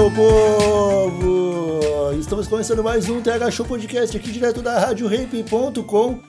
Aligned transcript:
Meu 0.00 0.10
povo! 0.12 1.82
Estamos 2.18 2.48
começando 2.48 2.82
mais 2.82 3.10
um 3.10 3.20
TH 3.20 3.50
Show 3.50 3.66
Podcast 3.66 4.16
aqui 4.16 4.32
direto 4.32 4.62
da 4.62 4.78
RadioRape.com 4.78 6.20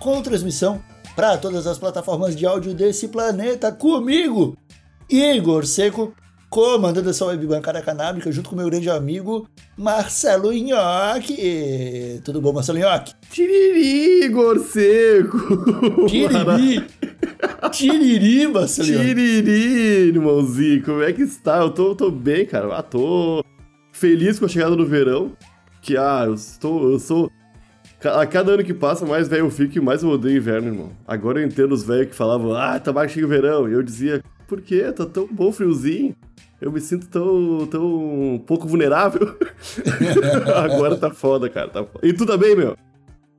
com 0.00 0.20
transmissão 0.20 0.82
para 1.14 1.38
todas 1.38 1.64
as 1.68 1.78
plataformas 1.78 2.34
de 2.34 2.44
áudio 2.44 2.74
desse 2.74 3.06
planeta 3.06 3.70
comigo, 3.70 4.58
Igor 5.08 5.64
Seco, 5.64 6.12
comandando 6.54 7.10
essa 7.10 7.24
web 7.24 7.44
bancada 7.48 7.82
canábica 7.82 8.30
junto 8.30 8.50
com 8.50 8.54
meu 8.54 8.66
grande 8.66 8.88
amigo 8.88 9.48
Marcelo 9.76 10.52
Nhoque. 10.52 12.20
Tudo 12.24 12.40
bom, 12.40 12.52
Marcelo 12.52 12.78
Nhoque? 12.78 13.12
Tiriri, 13.28 14.26
Igor 14.26 14.60
Seco! 14.60 16.06
Tiriri! 16.06 16.86
Tiriri, 17.72 18.46
Marcelo. 18.46 18.86
Tiriri, 18.86 20.10
irmãozinho, 20.10 20.80
como 20.84 21.02
é 21.02 21.12
que 21.12 21.22
está? 21.22 21.58
Eu 21.58 21.70
tô, 21.70 21.92
tô 21.92 22.08
bem, 22.08 22.46
cara. 22.46 22.78
Ah, 22.78 22.84
tô 22.84 23.44
feliz 23.90 24.38
com 24.38 24.44
a 24.44 24.48
chegada 24.48 24.76
do 24.76 24.86
verão. 24.86 25.32
Que, 25.82 25.96
ah, 25.96 26.22
eu 26.24 26.34
estou, 26.34 26.88
eu 26.88 27.00
sou... 27.00 27.28
A 28.04 28.24
cada 28.26 28.52
ano 28.52 28.62
que 28.62 28.74
passa, 28.74 29.04
mais 29.04 29.26
velho 29.26 29.46
eu 29.46 29.50
fico 29.50 29.78
e 29.78 29.80
mais 29.80 30.04
eu 30.04 30.10
odeio 30.10 30.36
inverno, 30.36 30.68
irmão. 30.68 30.92
Agora 31.04 31.40
eu 31.40 31.44
entendo 31.44 31.72
os 31.72 31.82
velhos 31.82 32.10
que 32.10 32.14
falavam, 32.14 32.54
ah, 32.54 32.78
tá 32.78 32.92
mais 32.92 33.10
chega 33.10 33.26
o 33.26 33.28
verão. 33.28 33.68
E 33.68 33.72
eu 33.72 33.82
dizia, 33.82 34.22
por 34.46 34.60
quê? 34.60 34.90
Tá 34.92 35.06
tão 35.06 35.26
bom 35.26 35.50
friozinho. 35.52 36.14
Eu 36.60 36.72
me 36.72 36.80
sinto 36.80 37.06
tão, 37.08 37.66
tão 37.66 38.42
pouco 38.46 38.66
vulnerável. 38.66 39.36
Agora 40.64 40.96
tá 40.96 41.10
foda, 41.10 41.48
cara. 41.48 41.68
Tá 41.68 41.84
foda. 41.84 42.06
E 42.06 42.12
tu 42.12 42.24
também, 42.24 42.56
meu? 42.56 42.76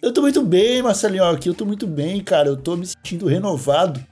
Eu 0.02 0.14
tô 0.14 0.22
muito 0.22 0.44
bem, 0.44 0.84
Marcelinho, 0.84 1.24
aqui 1.24 1.50
eu 1.50 1.54
tô 1.54 1.66
muito 1.66 1.88
bem, 1.88 2.24
cara. 2.24 2.50
Eu 2.50 2.58
tô 2.58 2.76
me 2.76 2.86
sentindo 2.86 3.26
renovado 3.26 4.04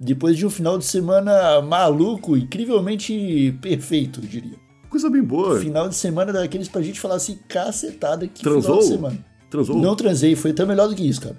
depois 0.00 0.36
de 0.36 0.46
um 0.46 0.50
final 0.50 0.78
de 0.78 0.84
semana 0.84 1.60
maluco, 1.60 2.36
incrivelmente 2.36 3.56
perfeito, 3.60 4.20
eu 4.20 4.26
diria. 4.26 4.56
Coisa 4.88 5.10
bem 5.10 5.22
boa. 5.22 5.60
Final 5.60 5.88
de 5.88 5.94
semana 5.94 6.32
daqueles 6.32 6.68
pra 6.68 6.80
gente 6.80 7.00
falar 7.00 7.16
assim, 7.16 7.38
cacetada, 7.48 8.26
que 8.26 8.42
Transou? 8.42 8.62
final 8.62 8.78
de 8.78 8.86
semana. 8.86 9.24
Transou? 9.50 9.76
Não 9.76 9.94
transei, 9.94 10.34
foi 10.34 10.52
até 10.52 10.64
melhor 10.64 10.88
do 10.88 10.94
que 10.94 11.06
isso, 11.06 11.20
cara. 11.20 11.36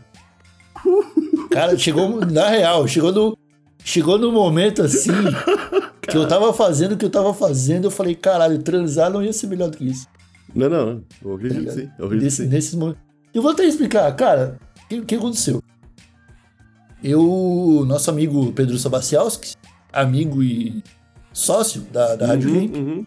Cara, 1.50 1.76
chegou, 1.78 2.24
na 2.28 2.48
real, 2.48 2.88
chegou 2.88 3.12
no, 3.12 3.38
chegou 3.84 4.18
no 4.18 4.32
momento 4.32 4.82
assim, 4.82 5.12
que 6.02 6.18
eu 6.18 6.28
tava 6.28 6.54
fazendo 6.54 6.94
o 6.94 6.98
que 6.98 7.06
eu 7.06 7.10
tava 7.10 7.34
fazendo, 7.34 7.86
eu 7.86 7.92
falei, 7.92 8.16
caralho, 8.16 8.60
transar 8.60 9.10
não 9.10 9.24
ia 9.24 9.34
ser 9.34 9.48
melhor 9.48 9.70
do 9.70 9.78
que 9.78 9.86
isso. 9.86 10.08
Não, 10.54 10.70
não. 10.70 11.04
Eu 11.22 11.36
acredito 11.36 11.64
que 11.66 11.72
sim. 11.72 11.90
Eu 11.98 12.06
acredito 12.06 12.24
Nesse, 12.26 12.44
sim. 12.44 12.50
nesses 12.50 12.76
momentos. 12.76 13.02
Eu 13.34 13.42
vou 13.42 13.52
até 13.52 13.66
explicar, 13.66 14.12
cara, 14.16 14.60
o 14.86 14.88
que, 14.88 15.02
que 15.02 15.16
aconteceu? 15.16 15.62
Eu, 17.04 17.86
nosso 17.88 18.10
amigo 18.10 18.52
Pedro 18.52 18.78
Sabacialski, 18.78 19.54
amigo 19.94 20.44
e 20.44 20.84
sócio 21.32 21.82
da, 21.92 22.16
da 22.16 22.28
Rádio 22.28 22.50
Uhum, 22.50 22.64
Hip, 22.64 22.78
uhum. 22.78 23.06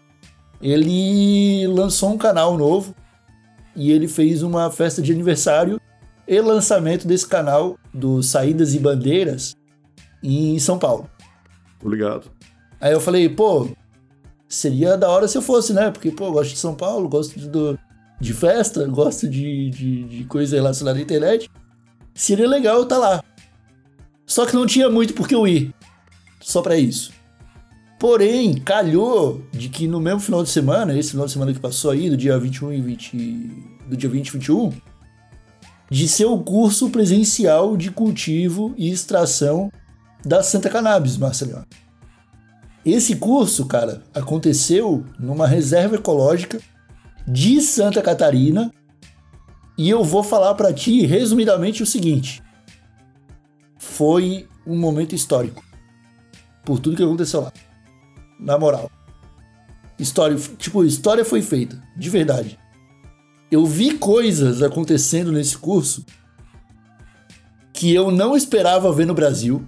ele 0.61 1.67
lançou 1.67 2.11
um 2.11 2.17
canal 2.17 2.57
novo 2.57 2.95
e 3.75 3.91
ele 3.91 4.07
fez 4.07 4.41
uma 4.41 4.71
festa 4.71 5.01
de 5.01 5.11
aniversário 5.11 5.79
e 6.27 6.39
lançamento 6.39 7.07
desse 7.07 7.27
canal 7.27 7.77
do 7.93 8.23
Saídas 8.23 8.73
e 8.73 8.79
Bandeiras 8.79 9.55
em 10.23 10.57
São 10.59 10.79
Paulo. 10.79 11.09
Obrigado. 11.81 12.31
Aí 12.79 12.91
eu 12.93 12.99
falei, 13.01 13.27
pô, 13.29 13.67
seria 14.47 14.97
da 14.97 15.09
hora 15.09 15.27
se 15.27 15.37
eu 15.37 15.41
fosse, 15.41 15.73
né? 15.73 15.91
Porque, 15.91 16.11
pô, 16.11 16.25
eu 16.27 16.31
gosto 16.33 16.51
de 16.51 16.57
São 16.59 16.73
Paulo, 16.75 17.09
gosto 17.09 17.39
de, 17.39 17.47
do- 17.49 17.77
de 18.19 18.33
festa, 18.33 18.87
gosto 18.87 19.27
de, 19.27 19.69
de, 19.69 20.03
de 20.03 20.23
coisa 20.25 20.55
relacionada 20.55 20.97
à 20.97 21.01
internet. 21.01 21.49
Seria 22.13 22.47
legal 22.47 22.77
eu 22.77 22.83
estar 22.83 22.97
lá. 22.97 23.23
Só 24.25 24.45
que 24.45 24.55
não 24.55 24.65
tinha 24.65 24.89
muito 24.89 25.13
porque 25.13 25.35
eu 25.35 25.47
ir. 25.47 25.73
Só 26.39 26.61
pra 26.61 26.77
isso. 26.77 27.11
Porém, 27.99 28.55
calhou 28.55 29.41
de 29.51 29.69
que 29.69 29.87
no 29.87 29.99
mesmo 29.99 30.19
final 30.19 30.43
de 30.43 30.49
semana, 30.49 30.97
esse 30.97 31.11
final 31.11 31.25
de 31.25 31.31
semana 31.31 31.53
que 31.53 31.59
passou 31.59 31.91
aí, 31.91 32.09
do 32.09 32.17
dia 32.17 32.37
21 32.37 32.73
e 32.73 32.81
20. 32.81 33.17
do 33.87 33.95
dia 33.97 34.09
20 34.09 34.27
e 34.27 34.31
21, 34.33 34.71
de 35.89 36.07
ser 36.07 36.25
o 36.25 36.37
curso 36.39 36.89
presencial 36.89 37.77
de 37.77 37.91
cultivo 37.91 38.73
e 38.77 38.89
extração 38.91 39.71
da 40.25 40.41
Santa 40.41 40.69
Cannabis, 40.69 41.17
Marcelinho. 41.17 41.65
Esse 42.85 43.15
curso, 43.15 43.65
cara, 43.65 44.03
aconteceu 44.13 45.05
numa 45.17 45.47
reserva 45.47 45.95
ecológica 45.95 46.59
de 47.27 47.61
Santa 47.61 48.01
Catarina. 48.01 48.71
E 49.77 49.89
eu 49.89 50.03
vou 50.03 50.23
falar 50.23 50.53
pra 50.55 50.73
ti 50.73 51.05
resumidamente 51.05 51.81
o 51.81 51.85
seguinte: 51.85 52.43
foi 53.77 54.47
um 54.67 54.77
momento 54.77 55.15
histórico 55.15 55.63
por 56.65 56.79
tudo 56.79 56.97
que 56.97 57.03
aconteceu 57.03 57.41
lá. 57.41 57.53
Na 58.39 58.57
moral. 58.57 58.91
História, 59.97 60.37
tipo, 60.57 60.83
história 60.83 61.23
foi 61.23 61.41
feita, 61.41 61.81
de 61.95 62.09
verdade. 62.09 62.59
Eu 63.49 63.65
vi 63.65 63.97
coisas 63.97 64.61
acontecendo 64.61 65.31
nesse 65.31 65.57
curso 65.57 66.05
que 67.71 67.93
eu 67.93 68.11
não 68.11 68.35
esperava 68.35 68.91
ver 68.91 69.05
no 69.05 69.13
Brasil 69.13 69.67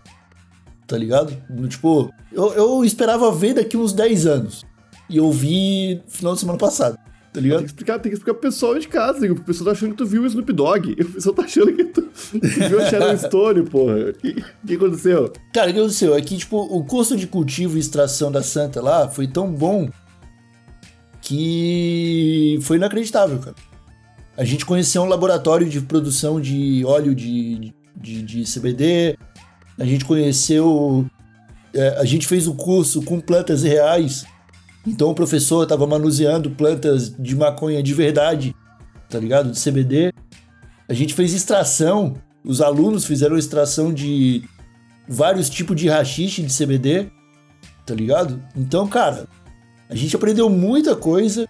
tá 0.88 0.98
ligado? 0.98 1.36
Tipo, 1.68 2.12
eu, 2.32 2.54
eu 2.54 2.86
esperava 2.86 3.32
ver 3.32 3.54
daqui 3.54 3.76
uns 3.78 3.94
10 3.94 4.26
anos. 4.28 4.66
E 5.10 5.18
eu 5.18 5.32
vi 5.32 6.02
no 6.06 6.12
final 6.12 6.34
de 6.34 6.40
semana 6.40 6.58
passado, 6.58 6.96
tá 6.96 7.02
Tem 7.34 7.44
ligado? 7.44 7.60
que 7.60 7.66
explicar, 7.68 8.00
tem 8.00 8.12
que 8.12 8.18
explicar 8.18 8.34
pro 8.34 8.50
pessoal 8.50 8.78
de 8.80 8.88
casa. 8.88 9.32
O 9.32 9.44
pessoal 9.44 9.66
tá 9.66 9.72
achando 9.74 9.92
que 9.92 9.98
tu 9.98 10.06
viu 10.06 10.24
o 10.24 10.26
Snoop 10.26 10.52
Dogg. 10.52 10.96
O 11.00 11.06
pessoal 11.14 11.36
tá 11.36 11.44
achando 11.44 11.74
que 11.74 11.84
tu, 11.86 12.10
viu 12.34 12.82
a 12.82 12.90
Sharon 12.90 13.18
Stone, 13.18 13.64
porra. 13.70 14.10
O 14.10 14.14
que, 14.14 14.34
que 14.66 14.76
aconteceu? 14.76 15.32
Cara, 15.54 15.70
o 15.70 15.74
que 15.74 15.80
aconteceu? 15.80 16.16
É 16.16 16.22
que, 16.22 16.38
tipo, 16.38 16.58
o 16.58 16.84
curso 16.84 17.16
de 17.16 17.28
cultivo 17.28 17.78
e 17.78 17.80
extração 17.80 18.32
da 18.32 18.42
Santa 18.42 18.82
lá 18.82 19.08
foi 19.08 19.28
tão 19.28 19.52
bom 19.52 19.90
que 21.22 22.60
foi 22.62 22.78
inacreditável, 22.78 23.40
cara. 23.40 23.56
A 24.38 24.44
gente 24.44 24.66
conheceu 24.66 25.02
um 25.02 25.06
laboratório 25.06 25.68
de 25.68 25.82
produção 25.82 26.42
de 26.42 26.84
óleo 26.86 27.16
de, 27.16 27.74
de, 27.96 28.22
de 28.22 28.44
CBD, 28.44 29.18
a 29.78 29.86
gente 29.86 30.06
conheceu. 30.06 31.06
é, 31.74 31.98
a 31.98 32.06
gente 32.06 32.28
fez 32.28 32.48
o 32.48 32.54
curso 32.54 33.02
com 33.02 33.20
plantas 33.20 33.64
reais. 33.64 34.26
Então 34.86 35.10
o 35.10 35.16
professor 35.16 35.64
estava 35.64 35.88
manuseando 35.88 36.52
plantas 36.52 37.14
de 37.18 37.36
maconha 37.36 37.82
de 37.82 37.94
verdade, 37.94 38.56
tá 39.10 39.20
ligado? 39.20 39.52
De 39.52 39.60
CBD. 39.60 40.14
A 40.88 40.94
gente 40.94 41.14
fez 41.14 41.34
extração. 41.34 42.16
Os 42.44 42.62
alunos 42.62 43.06
fizeram 43.06 43.38
extração 43.38 43.92
de 43.92 44.44
vários 45.08 45.50
tipos 45.50 45.76
de 45.76 45.88
rachixe 45.90 46.44
de 46.44 46.56
CBD, 46.56 47.10
tá 47.86 47.96
ligado? 47.96 48.42
Então, 48.56 48.88
cara, 48.88 49.28
a 49.90 49.96
gente 49.96 50.16
aprendeu 50.16 50.50
muita 50.50 50.96
coisa 50.96 51.48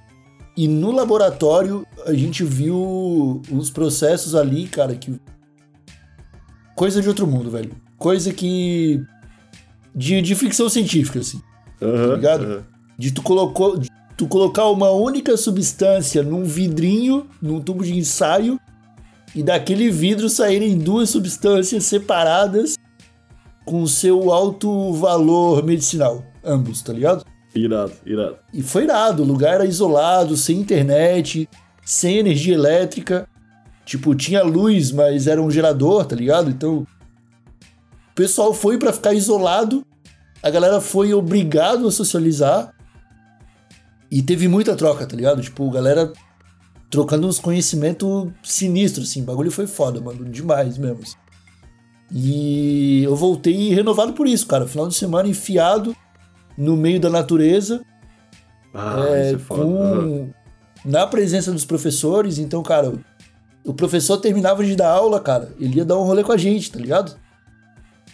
e 0.56 0.68
no 0.68 0.92
laboratório 0.92 1.86
a 2.06 2.14
gente 2.14 2.44
viu 2.44 3.42
uns 3.52 3.70
processos 3.70 4.36
ali, 4.36 4.68
cara, 4.68 4.96
que. 4.96 5.20
Coisa 6.76 7.02
de 7.02 7.08
outro 7.08 7.26
mundo, 7.26 7.50
velho. 7.50 7.72
Coisa 7.98 8.34
que. 8.34 9.02
De, 9.94 10.22
de 10.22 10.36
ficção 10.36 10.68
científica, 10.68 11.20
assim. 11.20 11.42
Aham, 11.82 12.16
ligado? 12.16 12.44
aham. 12.44 12.64
De 12.98 13.12
tu, 13.12 13.22
colocou, 13.22 13.78
de 13.78 13.90
tu 14.18 14.28
colocar 14.28 14.70
uma 14.70 14.90
única 14.92 15.36
substância 15.38 16.24
num 16.24 16.44
vidrinho, 16.44 17.28
num 17.42 17.62
tubo 17.62 17.84
de 17.84 17.96
ensaio, 17.96 18.60
e 19.34 19.44
daquele 19.44 19.90
vidro 19.90 20.30
saírem 20.30 20.78
duas 20.78 21.10
substâncias 21.10 21.84
separadas 21.86 22.78
com 23.66 23.86
seu 23.86 24.32
alto 24.32 24.94
valor 24.94 25.64
medicinal. 25.64 26.24
Ambos, 26.44 26.82
tá 26.82 26.94
ligado? 26.94 27.26
Irado, 27.54 27.94
irado. 28.06 28.38
E 28.54 28.62
foi 28.62 28.84
irado, 28.84 29.24
o 29.24 29.26
lugar 29.26 29.56
era 29.56 29.66
isolado, 29.66 30.38
sem 30.38 30.60
internet, 30.60 31.50
sem 31.84 32.18
energia 32.18 32.54
elétrica. 32.54 33.28
Tipo, 33.86 34.16
tinha 34.16 34.44
luz, 34.44 34.92
mas 34.92 35.28
era 35.28 35.42
um 35.42 35.50
gerador, 35.50 36.06
tá 36.06 36.16
ligado? 36.16 36.50
Então, 36.50 36.86
o 38.16 38.22
pessoal 38.24 38.54
foi 38.54 38.78
pra 38.78 38.94
ficar 38.94 39.14
isolado, 39.14 39.86
a 40.42 40.50
galera 40.50 40.80
foi 40.80 41.14
obrigado 41.14 41.86
a 41.86 41.92
socializar. 41.92 42.74
E 44.10 44.22
teve 44.22 44.48
muita 44.48 44.74
troca, 44.74 45.06
tá 45.06 45.14
ligado? 45.18 45.42
Tipo, 45.42 45.70
galera 45.70 46.14
trocando 46.90 47.28
uns 47.28 47.40
conhecimentos 47.40 48.30
sinistros, 48.42 49.10
assim. 49.10 49.22
O 49.22 49.26
bagulho 49.26 49.52
foi 49.52 49.68
foda, 49.68 50.00
mano. 50.00 50.24
Demais 50.24 50.78
mesmo. 50.78 51.02
assim. 51.04 51.16
E 52.10 53.04
eu 53.04 53.16
voltei 53.18 53.74
renovado 53.74 54.14
por 54.14 54.28
isso, 54.28 54.48
cara. 54.48 54.66
Final 54.66 54.88
de 54.88 54.96
semana 54.96 55.28
enfiado 55.28 55.94
no 56.58 56.78
meio 56.78 57.02
da 57.02 57.10
natureza, 57.10 57.82
Ah, 58.74 59.04
é, 59.10 59.28
isso 59.28 59.36
é 59.36 59.40
foda. 59.40 59.62
com 59.62 60.30
na 60.86 61.06
presença 61.06 61.52
dos 61.52 61.66
professores. 61.66 62.38
Então, 62.38 62.64
cara, 62.64 62.94
o 63.66 63.74
professor 63.74 64.18
terminava 64.20 64.64
de 64.64 64.74
dar 64.76 64.90
aula, 64.92 65.20
cara, 65.20 65.54
ele 65.60 65.78
ia 65.78 65.84
dar 65.86 65.98
um 65.98 66.04
rolê 66.04 66.24
com 66.24 66.32
a 66.32 66.38
gente, 66.38 66.72
tá 66.72 66.80
ligado? 66.80 67.20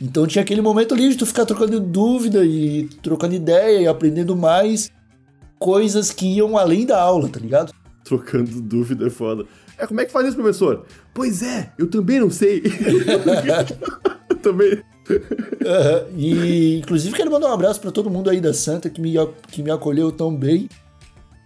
Então 0.01 0.25
tinha 0.25 0.41
aquele 0.41 0.61
momento 0.61 0.95
ali 0.95 1.09
de 1.09 1.15
tu 1.15 1.27
ficar 1.27 1.45
trocando 1.45 1.79
dúvida 1.79 2.43
e 2.43 2.89
trocando 3.03 3.35
ideia 3.35 3.81
e 3.81 3.87
aprendendo 3.87 4.35
mais 4.35 4.91
coisas 5.59 6.11
que 6.11 6.25
iam 6.25 6.57
além 6.57 6.87
da 6.87 6.99
aula, 6.99 7.29
tá 7.29 7.39
ligado? 7.39 7.71
Trocando 8.03 8.59
dúvida 8.59 9.05
é 9.05 9.09
foda. 9.11 9.45
É, 9.77 9.85
como 9.85 10.01
é 10.01 10.05
que 10.05 10.11
faz 10.11 10.27
isso, 10.27 10.35
professor? 10.35 10.85
Pois 11.13 11.43
é, 11.43 11.71
eu 11.77 11.87
também 11.87 12.19
não 12.19 12.31
sei. 12.31 12.63
eu 14.27 14.35
também. 14.37 14.81
Aham, 15.65 16.05
E 16.15 16.79
inclusive 16.79 17.15
quero 17.15 17.31
mandar 17.31 17.49
um 17.49 17.53
abraço 17.53 17.79
pra 17.79 17.91
todo 17.91 18.09
mundo 18.09 18.29
aí 18.29 18.41
da 18.41 18.53
Santa 18.53 18.89
que 18.89 18.99
me, 18.99 19.13
que 19.51 19.61
me 19.61 19.69
acolheu 19.69 20.11
tão 20.11 20.35
bem. 20.35 20.67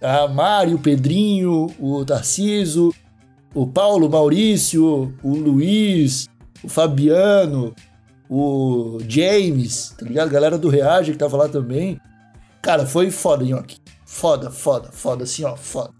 A 0.02 0.28
Mari, 0.30 0.74
o 0.74 0.80
Pedrinho, 0.80 1.68
o 1.80 2.06
Tarciso, 2.06 2.94
o 3.54 3.68
Paulo, 3.68 4.08
o 4.08 4.10
Maurício, 4.10 5.14
o 5.22 5.36
Luiz, 5.36 6.30
o 6.64 6.70
Fabiano, 6.70 7.74
o 8.30 9.00
James, 9.08 9.94
tá 9.98 10.06
ligado? 10.06 10.30
Galera 10.30 10.58
do 10.58 10.70
Reage 10.70 11.12
que 11.12 11.18
tava 11.18 11.38
lá 11.38 11.50
também. 11.50 12.00
Cara, 12.62 12.86
foi 12.86 13.12
foda, 13.12 13.44
Nhoque. 13.44 13.78
Foda, 14.06 14.50
foda, 14.50 14.92
foda, 14.92 15.24
assim, 15.24 15.44
ó, 15.44 15.56
foda. 15.56 15.92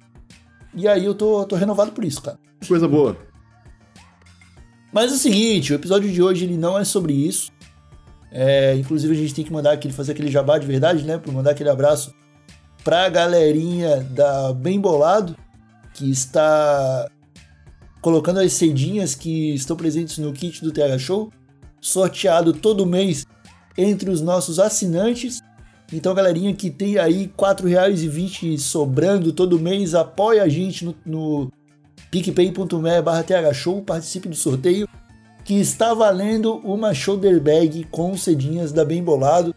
E 0.74 0.88
aí 0.88 1.06
eu 1.06 1.16
tô, 1.16 1.46
tô 1.46 1.56
renovado 1.56 1.92
por 1.92 2.04
isso, 2.04 2.22
cara. 2.22 2.38
Coisa 2.68 2.88
boa. 2.88 3.18
Mas 4.92 5.12
é 5.12 5.16
o 5.16 5.18
seguinte, 5.18 5.74
o 5.74 5.76
episódio 5.76 6.12
de 6.12 6.22
hoje 6.22 6.46
ele 6.46 6.58
não 6.58 6.78
é 6.78 6.84
sobre 6.84 7.14
isso. 7.14 7.52
É, 8.32 8.76
inclusive 8.76 9.14
a 9.14 9.18
gente 9.18 9.34
tem 9.34 9.46
que 9.46 9.54
mandar 9.54 9.74
aquele, 9.74 9.94
fazer 9.94 10.12
aquele 10.12 10.32
jabá 10.32 10.58
de 10.58 10.66
verdade, 10.66 11.04
né? 11.04 11.18
Pra 11.18 11.32
mandar 11.32 11.52
aquele 11.52 11.70
abraço 11.70 12.14
pra 12.84 13.10
galerinha 13.10 14.02
da 14.12 14.54
Bem 14.54 14.80
Bolado, 14.80 15.36
que 15.94 16.10
está 16.12 17.10
colocando 18.00 18.40
as 18.40 18.54
cedinhas 18.54 19.16
que 19.16 19.56
estão 19.56 19.76
presentes 19.76 20.18
no 20.18 20.32
kit 20.32 20.64
do 20.64 20.72
TH 20.72 21.00
Show, 21.00 21.32
sorteado 21.86 22.52
todo 22.52 22.86
mês 22.86 23.28
entre 23.78 24.10
os 24.10 24.20
nossos 24.20 24.60
assinantes. 24.60 25.42
Então, 25.94 26.16
galerinha 26.16 26.54
que 26.54 26.72
tem 26.72 26.98
aí 26.98 27.24
R$ 27.24 27.34
4,20 27.38 28.58
sobrando 28.58 29.32
todo 29.32 29.60
mês, 29.60 29.94
apoia 29.94 30.42
a 30.44 30.50
gente 30.50 30.84
no, 30.84 30.96
no 31.06 31.52
picpay.me 32.10 33.02
barra 33.04 33.24
thshow, 33.24 33.84
participe 33.84 34.28
do 34.28 34.36
sorteio, 34.36 34.88
que 35.44 35.54
está 35.54 35.94
valendo 35.94 36.56
uma 36.64 36.92
shoulder 36.92 37.40
bag 37.40 37.84
com 37.92 38.18
cedinhas 38.18 38.72
da 38.72 38.84
Bem 38.84 39.04
Bolado 39.04 39.54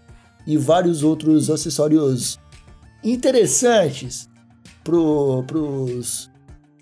e 0.46 0.58
vários 0.58 1.02
outros 1.02 1.48
acessórios 1.48 2.38
interessantes 3.02 4.28
pro, 4.84 5.44
pros 5.46 6.30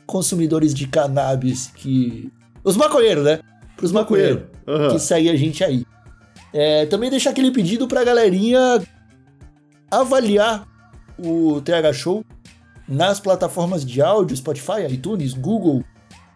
consumidores 0.06 0.74
de 0.74 0.88
cannabis 0.88 1.68
que... 1.68 2.32
Os 2.64 2.76
maconheiros, 2.76 3.24
né? 3.24 3.38
Pros 3.76 3.92
maconheiros 3.92 4.55
Aham. 4.66 4.90
que 4.90 4.98
segue 4.98 5.28
a 5.28 5.36
gente 5.36 5.62
aí. 5.62 5.86
É, 6.52 6.86
também 6.86 7.10
deixar 7.10 7.30
aquele 7.30 7.50
pedido 7.50 7.86
pra 7.86 8.04
galerinha 8.04 8.82
avaliar 9.90 10.66
o 11.18 11.60
TH 11.60 11.92
Show 11.92 12.24
nas 12.88 13.20
plataformas 13.20 13.84
de 13.84 14.00
áudio, 14.00 14.36
Spotify, 14.36 14.86
iTunes, 14.88 15.32
Google, 15.34 15.84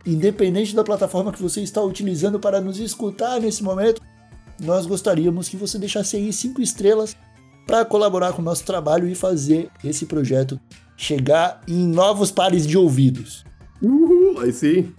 independente 0.04 0.74
da 0.74 0.82
plataforma 0.82 1.32
que 1.32 1.42
você 1.42 1.60
está 1.62 1.82
utilizando 1.82 2.38
para 2.38 2.60
nos 2.60 2.78
escutar 2.78 3.40
nesse 3.40 3.62
momento, 3.62 4.02
nós 4.60 4.86
gostaríamos 4.86 5.48
que 5.48 5.56
você 5.56 5.78
deixasse 5.78 6.16
aí 6.16 6.32
cinco 6.32 6.60
estrelas 6.60 7.16
para 7.66 7.84
colaborar 7.84 8.32
com 8.32 8.42
o 8.42 8.44
nosso 8.44 8.64
trabalho 8.64 9.08
e 9.08 9.14
fazer 9.14 9.70
esse 9.84 10.06
projeto 10.06 10.60
chegar 10.96 11.60
em 11.68 11.86
novos 11.86 12.30
pares 12.30 12.66
de 12.66 12.76
ouvidos. 12.76 13.44
Uhul, 13.80 14.40
aí 14.40 14.52
sim. 14.52 14.92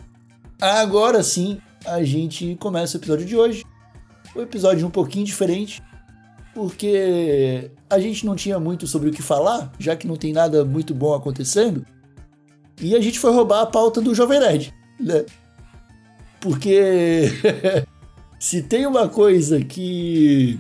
Agora 0.60 1.22
sim, 1.22 1.60
a 1.86 2.04
gente 2.04 2.56
começa 2.60 2.98
o 2.98 3.00
episódio 3.00 3.26
de 3.26 3.36
hoje. 3.36 3.64
O 4.36 4.42
episódio 4.42 4.86
um 4.88 4.92
pouquinho 4.92 5.26
diferente, 5.26 5.82
porque 6.54 7.70
a 7.90 8.00
gente 8.00 8.26
não 8.26 8.36
tinha 8.36 8.60
muito 8.60 8.88
sobre 8.88 9.10
o 9.10 9.12
que 9.14 9.22
falar, 9.22 9.72
já 9.78 9.96
que 9.96 10.08
não 10.08 10.16
tem 10.16 10.32
nada 10.32 10.64
muito 10.64 10.94
bom 10.94 11.14
acontecendo. 11.14 11.86
E 12.82 12.96
a 12.96 13.02
gente 13.02 13.20
foi 13.20 13.32
roubar 13.34 13.62
a 13.62 13.66
pauta 13.66 14.00
do 14.02 14.16
Jovem 14.16 14.40
Nerd, 14.40 14.74
né? 15.00 15.26
Porque 16.40 17.26
se 18.40 18.62
tem 18.64 18.86
uma 18.86 19.08
coisa 19.08 19.60
que 19.64 20.60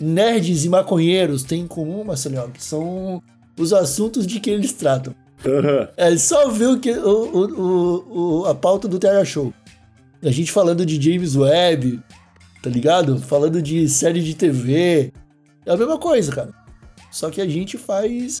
nerds 0.00 0.64
e 0.64 0.68
maconheiros 0.68 1.42
têm 1.42 1.62
em 1.62 1.66
comum, 1.66 2.04
Marcelinho, 2.04 2.50
que 2.50 2.62
são 2.62 3.22
os 3.58 3.72
assuntos 3.72 4.26
de 4.26 4.40
que 4.40 4.50
eles 4.50 4.72
tratam. 4.72 5.14
Aham. 5.44 5.88
É 5.96 6.16
só 6.16 6.48
ver 6.48 6.68
o 6.68 6.78
que, 6.80 6.92
o, 6.92 7.36
o, 7.36 8.40
o- 8.40 8.46
a 8.46 8.54
pauta 8.54 8.88
do 8.88 8.98
TH 8.98 9.24
Show. 9.24 9.52
A 10.22 10.30
gente 10.30 10.50
falando 10.50 10.84
de 10.84 11.00
James 11.00 11.36
Webb, 11.36 12.00
tá 12.62 12.70
ligado? 12.70 13.18
Falando 13.18 13.60
de 13.62 13.88
série 13.88 14.22
de 14.22 14.34
TV. 14.34 15.12
É 15.64 15.72
a 15.72 15.76
mesma 15.76 15.98
coisa, 15.98 16.32
cara. 16.32 16.50
Só 17.10 17.30
que 17.30 17.40
a 17.40 17.48
gente 17.48 17.76
faz 17.78 18.40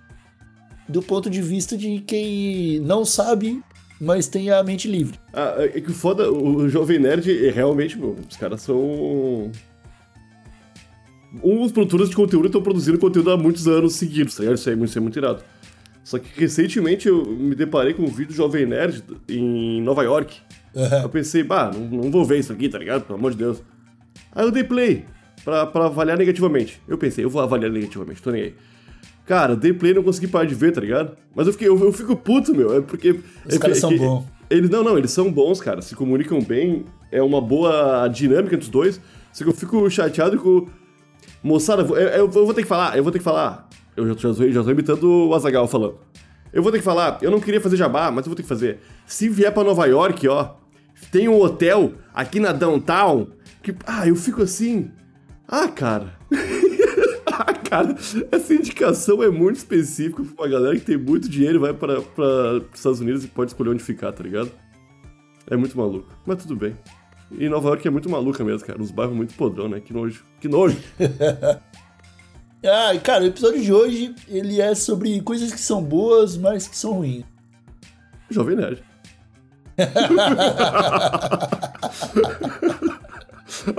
do 0.88 1.02
ponto 1.02 1.28
de 1.28 1.42
vista 1.42 1.76
de 1.76 2.00
quem 2.00 2.80
não 2.80 3.04
sabe, 3.04 3.62
mas 4.00 4.28
tem 4.28 4.50
a 4.50 4.62
mente 4.62 4.88
livre. 4.88 5.18
Ah, 5.32 5.54
é 5.58 5.80
que 5.80 5.90
o 5.90 5.94
foda, 5.94 6.30
o 6.30 6.68
Jovem 6.68 6.98
Nerd, 6.98 7.46
é 7.46 7.50
realmente, 7.50 7.98
meu, 7.98 8.16
os 8.28 8.36
caras 8.36 8.62
são. 8.62 9.50
Uns 11.42 11.72
produtores 11.72 12.08
de 12.08 12.16
conteúdo 12.16 12.46
estão 12.46 12.62
produzindo 12.62 12.98
conteúdo 12.98 13.30
há 13.30 13.36
muitos 13.36 13.66
anos 13.66 13.94
seguidos, 13.94 14.34
tá 14.36 14.42
ligado? 14.42 14.56
Isso 14.56 14.70
é, 14.70 14.74
muito- 14.76 14.88
isso 14.90 14.98
é 14.98 15.00
muito 15.00 15.18
irado. 15.18 15.42
Só 16.02 16.18
que 16.18 16.28
recentemente 16.40 17.08
eu 17.08 17.26
me 17.26 17.54
deparei 17.54 17.92
com 17.92 18.04
um 18.04 18.08
vídeo 18.08 18.28
do 18.28 18.34
Jovem 18.34 18.64
Nerd 18.64 19.02
em 19.28 19.82
Nova 19.82 20.02
York. 20.04 20.38
Eu 21.02 21.08
pensei, 21.08 21.42
bah, 21.42 21.70
não, 21.74 22.02
não 22.02 22.10
vou 22.10 22.24
ver 22.24 22.38
isso 22.38 22.52
aqui, 22.52 22.68
tá 22.68 22.78
ligado? 22.78 23.04
Pelo 23.04 23.18
amor 23.18 23.30
de 23.32 23.38
Deus. 23.38 23.62
Aí 24.32 24.44
eu 24.44 24.50
dei 24.50 24.62
play 24.64 25.04
pra, 25.44 25.66
pra 25.66 25.86
avaliar 25.86 26.18
negativamente. 26.18 26.80
Eu 26.86 26.98
pensei, 26.98 27.24
eu 27.24 27.30
vou 27.30 27.40
avaliar 27.42 27.70
negativamente, 27.70 28.20
tô 28.22 28.30
nem 28.30 28.42
aí. 28.42 28.54
Cara, 29.24 29.52
eu 29.54 29.56
dei 29.56 29.72
play 29.72 29.92
e 29.92 29.94
não 29.94 30.02
consegui 30.02 30.28
parar 30.28 30.44
de 30.44 30.54
ver, 30.54 30.72
tá 30.72 30.80
ligado? 30.80 31.16
Mas 31.34 31.46
eu, 31.46 31.52
fiquei, 31.52 31.66
eu, 31.68 31.78
eu 31.80 31.92
fico 31.92 32.14
puto, 32.14 32.54
meu. 32.54 32.76
É 32.76 32.80
porque. 32.80 33.18
Os 33.44 33.54
é, 33.54 33.58
caras 33.58 33.78
é 33.78 33.80
são 33.80 33.90
que- 33.90 33.98
bons. 33.98 34.24
Eles, 34.48 34.70
não, 34.70 34.84
não, 34.84 34.96
eles 34.96 35.10
são 35.10 35.32
bons, 35.32 35.60
cara. 35.60 35.82
Se 35.82 35.96
comunicam 35.96 36.40
bem. 36.40 36.84
É 37.10 37.20
uma 37.22 37.40
boa 37.40 38.06
dinâmica 38.08 38.54
entre 38.54 38.64
os 38.66 38.68
dois. 38.70 39.00
Só 39.32 39.42
que 39.44 39.50
eu 39.50 39.54
fico 39.54 39.88
chateado 39.90 40.38
com. 40.38 40.68
Moçada, 41.42 41.82
eu, 41.82 41.96
eu- 41.96 42.08
eu 42.24 42.28
vou 42.28 42.54
ter 42.54 42.62
que 42.62 42.68
falar, 42.68 42.96
eu 42.96 43.02
vou 43.02 43.10
ter 43.12 43.18
que 43.18 43.24
falar. 43.24 43.68
Eu 43.96 44.06
já, 44.14 44.32
já, 44.32 44.48
já 44.50 44.62
tô 44.62 44.70
imitando 44.70 45.04
o 45.28 45.34
Azagal 45.34 45.66
falando. 45.66 45.96
Eu 46.52 46.62
vou 46.62 46.70
ter 46.70 46.78
que 46.78 46.84
falar, 46.84 47.18
eu 47.22 47.30
não 47.30 47.40
queria 47.40 47.60
fazer 47.60 47.76
jabá, 47.76 48.10
mas 48.10 48.24
eu 48.24 48.30
vou 48.30 48.36
ter 48.36 48.42
que 48.42 48.48
fazer. 48.48 48.78
Se 49.06 49.28
vier 49.28 49.52
pra 49.52 49.64
Nova 49.64 49.86
York, 49.86 50.26
ó, 50.28 50.50
tem 51.10 51.28
um 51.28 51.40
hotel 51.40 51.94
aqui 52.14 52.40
na 52.40 52.52
downtown 52.52 53.28
que. 53.62 53.74
Ah, 53.86 54.06
eu 54.06 54.16
fico 54.16 54.42
assim. 54.42 54.90
Ah, 55.48 55.68
cara. 55.68 56.16
ah, 57.26 57.52
cara, 57.52 57.96
essa 58.32 58.54
indicação 58.54 59.22
é 59.22 59.30
muito 59.30 59.56
específica 59.56 60.22
pra 60.22 60.44
uma 60.44 60.48
galera 60.48 60.76
que 60.76 60.84
tem 60.84 60.96
muito 60.96 61.28
dinheiro 61.28 61.58
e 61.58 61.60
vai 61.60 61.74
para 61.74 62.00
os 62.00 62.74
Estados 62.74 63.00
Unidos 63.00 63.24
e 63.24 63.28
pode 63.28 63.50
escolher 63.50 63.70
onde 63.70 63.82
ficar, 63.82 64.12
tá 64.12 64.22
ligado? 64.22 64.50
É 65.48 65.56
muito 65.56 65.76
maluco. 65.76 66.08
Mas 66.26 66.42
tudo 66.42 66.56
bem. 66.56 66.76
E 67.30 67.48
Nova 67.48 67.68
York 67.68 67.86
é 67.86 67.90
muito 67.90 68.08
maluca 68.08 68.44
mesmo, 68.44 68.66
cara. 68.66 68.80
Uns 68.80 68.90
bairros 68.90 69.16
muito 69.16 69.34
podrão, 69.34 69.68
né? 69.68 69.80
Que 69.80 69.92
nojo. 69.92 70.24
Que 70.40 70.48
nojo. 70.48 70.78
Ah, 72.64 72.98
cara, 72.98 73.22
o 73.22 73.26
episódio 73.28 73.62
de 73.62 73.72
hoje, 73.72 74.14
ele 74.26 74.60
é 74.60 74.74
sobre 74.74 75.20
coisas 75.20 75.52
que 75.52 75.60
são 75.60 75.80
boas, 75.80 76.36
mas 76.36 76.66
que 76.66 76.76
são 76.76 76.94
ruins. 76.94 77.24
Jovem 78.28 78.56
Nerd. 78.56 78.82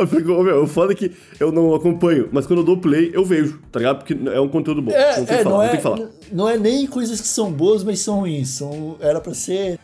Ficou, 0.09 0.43
meu, 0.43 0.63
o 0.63 0.67
foda 0.67 0.93
é 0.93 0.95
que 0.95 1.11
eu 1.39 1.51
não 1.51 1.73
acompanho, 1.73 2.29
mas 2.31 2.45
quando 2.45 2.59
eu 2.59 2.65
dou 2.65 2.77
play, 2.77 3.09
eu 3.13 3.25
vejo, 3.25 3.59
tá 3.71 3.79
ligado? 3.79 3.99
Porque 3.99 4.17
é 4.29 4.39
um 4.39 4.49
conteúdo 4.49 4.81
bom. 4.81 4.91
É, 4.91 5.17
não 5.17 5.25
tem 5.25 5.35
é, 5.35 5.37
que 5.37 5.43
falar, 5.43 5.55
não, 5.55 5.63
é, 5.63 5.79
falar. 5.79 6.09
não 6.31 6.49
é 6.49 6.57
nem 6.57 6.87
coisas 6.87 7.21
que 7.21 7.27
são 7.27 7.51
boas, 7.51 7.83
mas 7.83 7.99
são 7.99 8.19
ruins. 8.19 8.49
São, 8.49 8.97
era 8.99 9.21
pra 9.21 9.33
ser 9.33 9.79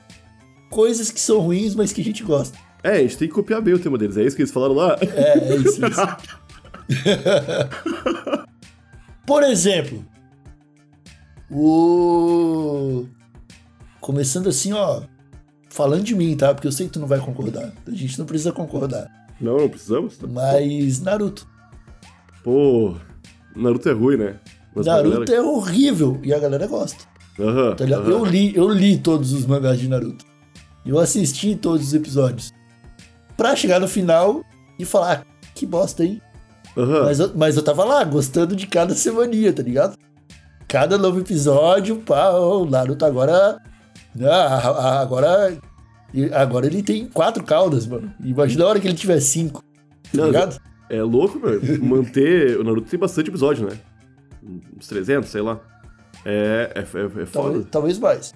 coisas 0.69 1.11
que 1.11 1.19
são 1.19 1.39
ruins, 1.39 1.75
mas 1.75 1.93
que 1.93 2.01
a 2.01 2.03
gente 2.03 2.23
gosta. 2.23 2.57
É, 2.83 2.91
a 2.91 3.01
gente 3.01 3.17
tem 3.17 3.27
que 3.27 3.33
copiar 3.33 3.61
bem 3.61 3.73
o 3.73 3.79
tema 3.79 3.97
deles. 3.97 4.17
É 4.17 4.23
isso 4.23 4.35
que 4.35 4.41
eles 4.41 4.51
falaram 4.51 4.73
lá? 4.73 4.97
É, 5.01 5.53
é 5.53 5.55
isso, 5.55 5.85
é 5.85 5.89
isso. 5.89 6.01
Por 9.25 9.41
exemplo, 9.43 10.05
o. 11.49 13.05
Começando 14.01 14.49
assim, 14.49 14.73
ó. 14.73 15.03
Falando 15.73 16.03
de 16.03 16.13
mim, 16.15 16.37
tá? 16.37 16.53
Porque 16.53 16.67
eu 16.67 16.71
sei 16.71 16.85
que 16.85 16.93
tu 16.93 16.99
não 16.99 17.07
vai 17.07 17.19
concordar. 17.19 17.71
A 17.87 17.91
gente 17.91 18.19
não 18.19 18.27
precisa 18.27 18.51
concordar. 18.51 19.09
Não, 19.41 19.57
não 19.57 19.67
precisamos. 19.67 20.15
Tá? 20.17 20.27
Mas 20.27 21.01
Naruto. 21.01 21.47
Pô, 22.43 22.95
Naruto 23.55 23.89
é 23.89 23.91
ruim, 23.93 24.17
né? 24.17 24.35
Mas 24.75 24.85
Naruto 24.85 25.25
galera- 25.25 25.33
é 25.35 25.41
horrível 25.41 26.19
e 26.23 26.31
a 26.31 26.37
galera 26.37 26.67
gosta. 26.67 27.03
Aham, 27.39 27.75
Tá 27.75 27.85
aham. 27.85 28.09
Eu 28.11 28.23
li, 28.23 28.55
eu 28.55 28.69
li 28.69 28.97
todos 28.99 29.33
os 29.33 29.47
mangás 29.47 29.79
de 29.79 29.87
Naruto. 29.87 30.23
Eu 30.85 30.99
assisti 30.99 31.55
todos 31.55 31.87
os 31.87 31.93
episódios. 31.95 32.51
Pra 33.35 33.55
chegar 33.55 33.79
no 33.79 33.87
final 33.87 34.43
e 34.77 34.85
falar, 34.85 35.25
ah, 35.25 35.47
que 35.55 35.65
bosta, 35.65 36.03
hein? 36.05 36.21
Aham. 36.77 37.05
Mas, 37.05 37.19
eu, 37.19 37.31
mas 37.35 37.57
eu 37.57 37.63
tava 37.63 37.83
lá, 37.83 38.03
gostando 38.03 38.55
de 38.55 38.67
cada 38.67 38.93
semaninha, 38.93 39.51
tá 39.51 39.63
ligado? 39.63 39.97
Cada 40.67 40.99
novo 40.99 41.19
episódio, 41.19 41.95
pá, 41.97 42.29
o 42.29 42.65
Naruto 42.65 43.05
agora. 43.05 43.57
Ah, 44.21 44.57
ah, 44.69 45.01
agora. 45.01 45.57
Agora 46.35 46.67
ele 46.67 46.83
tem 46.83 47.07
quatro 47.07 47.43
caudas, 47.43 47.87
mano. 47.87 48.13
Imagina 48.23 48.65
a 48.65 48.67
hora 48.67 48.79
que 48.79 48.87
ele 48.87 48.95
tiver 48.95 49.19
cinco. 49.19 49.63
Tá 50.03 50.09
Não, 50.13 50.25
ligado? 50.27 50.59
É 50.89 51.01
louco, 51.01 51.39
meu. 51.39 51.59
Manter. 51.83 52.59
O 52.59 52.63
Naruto 52.63 52.87
tem 52.89 52.99
bastante 52.99 53.29
episódio, 53.29 53.67
né? 53.67 53.77
Uns 54.77 54.87
300, 54.87 55.27
sei 55.29 55.41
lá. 55.41 55.59
É, 56.23 56.71
é, 56.75 56.79
é, 56.79 56.81
é 56.83 57.25
foda. 57.25 57.25
Talvez, 57.31 57.65
talvez 57.71 57.99
mais. 57.99 58.33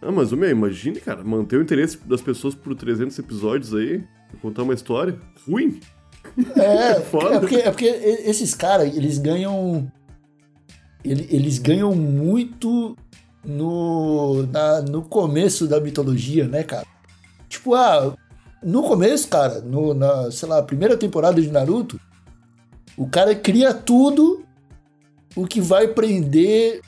Ah, 0.00 0.10
mas, 0.10 0.32
meu, 0.32 0.50
imagine, 0.50 0.98
cara, 0.98 1.22
manter 1.22 1.58
o 1.58 1.62
interesse 1.62 1.96
das 2.04 2.20
pessoas 2.20 2.56
por 2.56 2.74
300 2.74 3.16
episódios 3.20 3.72
aí, 3.72 4.02
contar 4.40 4.64
uma 4.64 4.74
história 4.74 5.16
ruim. 5.46 5.78
É, 6.56 6.94
Foda. 7.06 7.36
é 7.36 7.38
porque, 7.38 7.54
é 7.56 7.70
porque 7.70 7.84
esses 7.86 8.52
caras, 8.52 8.96
eles 8.96 9.18
ganham. 9.18 9.86
ele- 11.04 11.28
Eles 11.30 11.58
ganham 11.58 11.94
muito 11.94 12.96
no, 13.44 14.46
na- 14.46 14.82
no 14.82 15.02
começo 15.02 15.66
da 15.66 15.80
mitologia, 15.80 16.46
né, 16.46 16.62
cara? 16.62 16.86
Tipo, 17.48 17.74
ah, 17.74 18.14
no 18.62 18.82
começo, 18.82 19.28
cara, 19.28 19.60
no, 19.60 19.92
na, 19.94 20.30
sei 20.30 20.48
lá, 20.48 20.62
primeira 20.62 20.96
temporada 20.96 21.40
de 21.40 21.50
Naruto, 21.50 22.00
o 22.96 23.06
cara 23.08 23.34
cria 23.34 23.74
tudo 23.74 24.44
o 25.34 25.46
que 25.46 25.60
vai 25.60 25.88
prender 25.88 26.80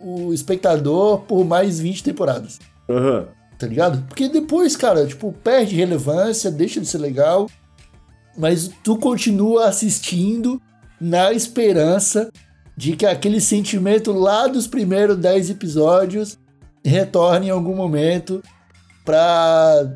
o 0.00 0.32
espectador 0.32 1.20
por 1.22 1.44
mais 1.44 1.80
20 1.80 2.02
temporadas 2.04 2.58
Aham. 2.88 3.26
tá 3.58 3.66
ligado? 3.66 4.02
Porque 4.06 4.28
depois, 4.28 4.76
cara, 4.76 5.06
tipo, 5.06 5.32
perde 5.32 5.74
relevância, 5.74 6.50
deixa 6.50 6.80
de 6.80 6.86
ser 6.86 6.98
legal, 6.98 7.48
mas 8.36 8.70
tu 8.82 8.96
continua 8.96 9.66
assistindo 9.66 10.60
na 11.00 11.32
esperança 11.32 12.30
de 12.76 12.96
que 12.96 13.06
aquele 13.06 13.40
sentimento 13.40 14.12
lá 14.12 14.46
dos 14.46 14.66
primeiros 14.66 15.16
10 15.16 15.50
episódios 15.50 16.38
retorne 16.84 17.46
em 17.46 17.50
algum 17.50 17.74
momento 17.74 18.42
pra 19.04 19.94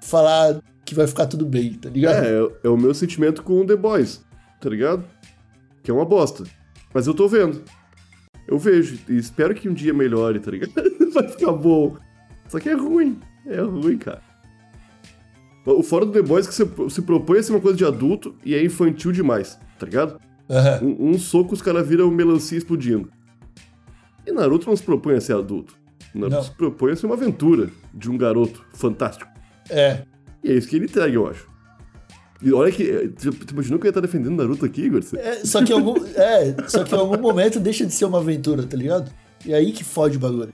falar 0.00 0.60
que 0.84 0.94
vai 0.94 1.06
ficar 1.06 1.26
tudo 1.26 1.44
bem, 1.44 1.74
tá 1.74 1.88
ligado? 1.88 2.24
É, 2.24 2.28
é, 2.28 2.50
é 2.64 2.68
o 2.68 2.76
meu 2.76 2.94
sentimento 2.94 3.42
com 3.42 3.66
The 3.66 3.76
Boys, 3.76 4.24
tá 4.60 4.68
ligado? 4.68 5.04
Que 5.82 5.90
é 5.90 5.94
uma 5.94 6.04
bosta. 6.04 6.44
Mas 6.92 7.06
eu 7.06 7.14
tô 7.14 7.28
vendo. 7.28 7.62
Eu 8.46 8.58
vejo 8.58 8.98
e 9.08 9.16
espero 9.16 9.54
que 9.54 9.68
um 9.68 9.74
dia 9.74 9.94
melhore, 9.94 10.40
tá 10.40 10.50
ligado? 10.50 10.72
Vai 11.12 11.28
ficar 11.28 11.52
bom. 11.52 11.96
Só 12.48 12.58
que 12.58 12.68
é 12.68 12.74
ruim. 12.74 13.18
É 13.46 13.60
ruim, 13.60 13.98
cara. 13.98 14.22
O 15.64 15.82
fora 15.82 16.04
do 16.04 16.12
The 16.12 16.22
Boys 16.22 16.46
é 16.46 16.48
que 16.48 16.90
se 16.90 17.02
propõe 17.02 17.38
a 17.38 17.42
ser 17.42 17.52
uma 17.52 17.60
coisa 17.60 17.78
de 17.78 17.84
adulto 17.84 18.34
e 18.44 18.54
é 18.54 18.64
infantil 18.64 19.12
demais, 19.12 19.58
tá 19.78 19.86
ligado? 19.86 20.20
Aham. 20.52 20.80
Um, 20.84 21.10
um 21.12 21.18
soco 21.18 21.54
os 21.54 21.62
caras 21.62 21.86
viram 21.88 22.10
melancia 22.10 22.58
explodindo. 22.58 23.10
E 24.26 24.30
Naruto 24.30 24.68
não 24.68 24.76
se 24.76 24.82
propõe 24.82 25.14
a 25.16 25.20
ser 25.20 25.34
adulto. 25.34 25.74
Naruto 26.14 26.36
Não. 26.36 26.42
se 26.42 26.50
propõe 26.52 26.92
a 26.92 26.96
ser 26.96 27.06
uma 27.06 27.14
aventura 27.14 27.70
de 27.92 28.10
um 28.10 28.16
garoto 28.18 28.64
fantástico. 28.74 29.30
É. 29.70 30.02
E 30.44 30.50
é 30.50 30.54
isso 30.54 30.68
que 30.68 30.76
ele 30.76 30.84
entrega, 30.84 31.12
eu 31.14 31.26
acho. 31.26 31.48
E 32.42 32.52
olha 32.52 32.70
que. 32.70 32.82
eh, 32.90 33.08
Tu 33.08 33.32
tu 33.32 33.52
imaginou 33.54 33.78
que 33.78 33.86
eu 33.86 33.88
ia 33.88 33.90
estar 33.90 34.00
defendendo 34.00 34.36
Naruto 34.36 34.64
aqui, 34.64 34.82
Igor? 34.82 35.00
É, 35.16 35.44
só 35.44 35.64
que 35.64 35.72
em 35.72 35.76
algum, 35.76 35.94
é, 36.14 36.54
só 36.68 36.84
que 36.84 36.94
em 36.94 36.98
algum 36.98 37.18
momento 37.18 37.58
deixa 37.58 37.86
de 37.86 37.92
ser 37.92 38.04
uma 38.04 38.18
aventura, 38.18 38.64
tá 38.64 38.76
ligado? 38.76 39.10
E 39.46 39.54
aí 39.54 39.72
que 39.72 39.82
fode 39.82 40.16
o 40.18 40.20
bagulho. 40.20 40.52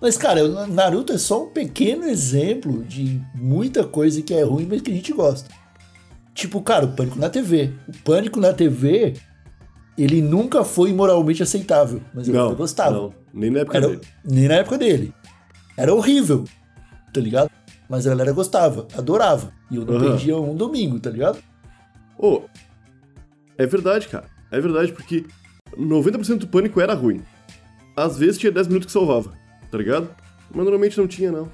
Mas, 0.00 0.16
cara, 0.16 0.66
Naruto 0.66 1.12
é 1.12 1.18
só 1.18 1.44
um 1.44 1.48
pequeno 1.50 2.04
exemplo 2.04 2.82
de 2.84 3.20
muita 3.34 3.84
coisa 3.84 4.22
que 4.22 4.32
é 4.32 4.42
ruim, 4.42 4.66
mas 4.68 4.80
que 4.80 4.90
a 4.90 4.94
gente 4.94 5.12
gosta. 5.12 5.48
Tipo, 6.40 6.62
cara, 6.62 6.86
o 6.86 6.92
Pânico 6.92 7.18
na 7.18 7.28
TV. 7.28 7.70
O 7.86 7.92
Pânico 8.02 8.40
na 8.40 8.50
TV, 8.54 9.12
ele 9.98 10.22
nunca 10.22 10.64
foi 10.64 10.90
moralmente 10.90 11.42
aceitável, 11.42 12.00
mas 12.14 12.26
eu 12.28 12.32
Não, 12.34 12.54
gostava. 12.54 12.92
não. 12.96 13.14
Nem 13.30 13.50
na 13.50 13.58
época 13.60 13.76
Era, 13.76 13.88
dele. 13.88 14.00
nem 14.24 14.48
na 14.48 14.54
época 14.54 14.78
dele. 14.78 15.12
Era 15.76 15.94
horrível, 15.94 16.44
tá 17.12 17.20
ligado? 17.20 17.50
Mas 17.90 18.06
a 18.06 18.10
galera 18.10 18.32
gostava, 18.32 18.88
adorava. 18.96 19.52
E 19.70 19.76
eu 19.76 19.84
não 19.84 19.96
Aham. 19.96 20.00
perdia 20.12 20.34
um 20.38 20.54
domingo, 20.54 20.98
tá 20.98 21.10
ligado? 21.10 21.38
Ô, 22.16 22.40
é 23.58 23.66
verdade, 23.66 24.08
cara. 24.08 24.24
É 24.50 24.58
verdade, 24.58 24.92
porque 24.92 25.26
90% 25.76 26.38
do 26.38 26.48
pânico 26.48 26.80
era 26.80 26.94
ruim. 26.94 27.20
Às 27.94 28.16
vezes 28.16 28.38
tinha 28.38 28.50
10 28.50 28.66
minutos 28.68 28.86
que 28.86 28.92
salvava, 28.92 29.34
tá 29.70 29.76
ligado? 29.76 30.08
Mas 30.48 30.62
normalmente 30.64 30.96
não 30.96 31.06
tinha, 31.06 31.30
não. 31.30 31.50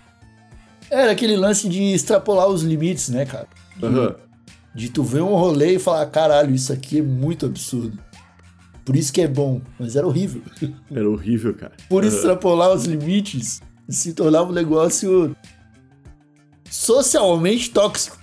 Era 0.88 1.11
aquele 1.11 1.37
lance 1.37 1.69
de 1.69 1.83
extrapolar 1.93 2.47
os 2.47 2.62
limites, 2.62 3.09
né, 3.09 3.26
cara? 3.26 3.49
Aham. 3.83 4.14
De 4.76 4.90
tu 4.90 5.02
ver 5.02 5.23
um 5.23 5.35
rolê 5.35 5.76
e 5.76 5.78
falar, 5.78 6.04
caralho, 6.06 6.54
isso 6.54 6.71
aqui 6.73 6.99
é 6.99 7.02
muito 7.02 7.47
absurdo. 7.47 7.99
Por 8.85 8.95
isso 8.95 9.12
que 9.12 9.23
é 9.23 9.26
bom, 9.26 9.61
mas 9.80 9.97
era 9.97 10.06
horrível. 10.06 10.42
Era 10.95 11.09
horrível, 11.11 11.54
cara. 11.54 11.73
Por 11.88 12.04
Aham. 12.04 12.12
extrapolar 12.12 12.73
os 12.73 12.85
limites, 12.85 13.61
se 13.88 14.12
tornava 14.12 14.50
um 14.50 14.54
negócio 14.54 15.35
socialmente 16.71 17.71
tóxico. 17.71 18.18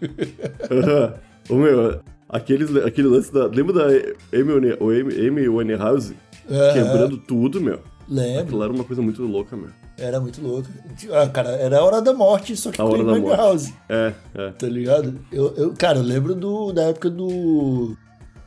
Ô, 1.50 1.54
meu, 1.56 2.00
aqueles, 2.28 2.74
aquele 2.76 3.08
lance 3.08 3.32
da. 3.32 3.46
Lembra 3.46 3.74
da 3.74 3.86
Amy, 4.32 5.48
Winehouse 5.48 6.16
Aham. 6.48 6.72
quebrando 6.72 7.18
tudo, 7.18 7.60
meu? 7.60 7.82
Lembro, 8.08 8.40
Aquilo 8.42 8.62
era 8.64 8.72
uma 8.72 8.84
coisa 8.84 9.02
muito 9.02 9.22
louca, 9.24 9.56
meu. 9.56 9.70
Era 10.00 10.20
muito 10.20 10.40
louco. 10.42 10.68
Ah, 11.12 11.28
cara, 11.28 11.50
era 11.50 11.78
a 11.78 11.84
hora 11.84 12.00
da 12.02 12.12
morte, 12.12 12.56
só 12.56 12.70
que 12.70 12.80
A 12.80 12.84
hora 12.84 13.04
da 13.04 13.14
morte. 13.18 13.36
House, 13.36 13.72
É, 13.88 14.12
é. 14.34 14.50
tá 14.52 14.66
ligado? 14.66 15.20
Eu, 15.30 15.54
eu, 15.56 15.74
cara, 15.74 15.98
eu 15.98 16.02
lembro 16.02 16.34
do, 16.34 16.72
da 16.72 16.84
época 16.84 17.08
do 17.10 17.96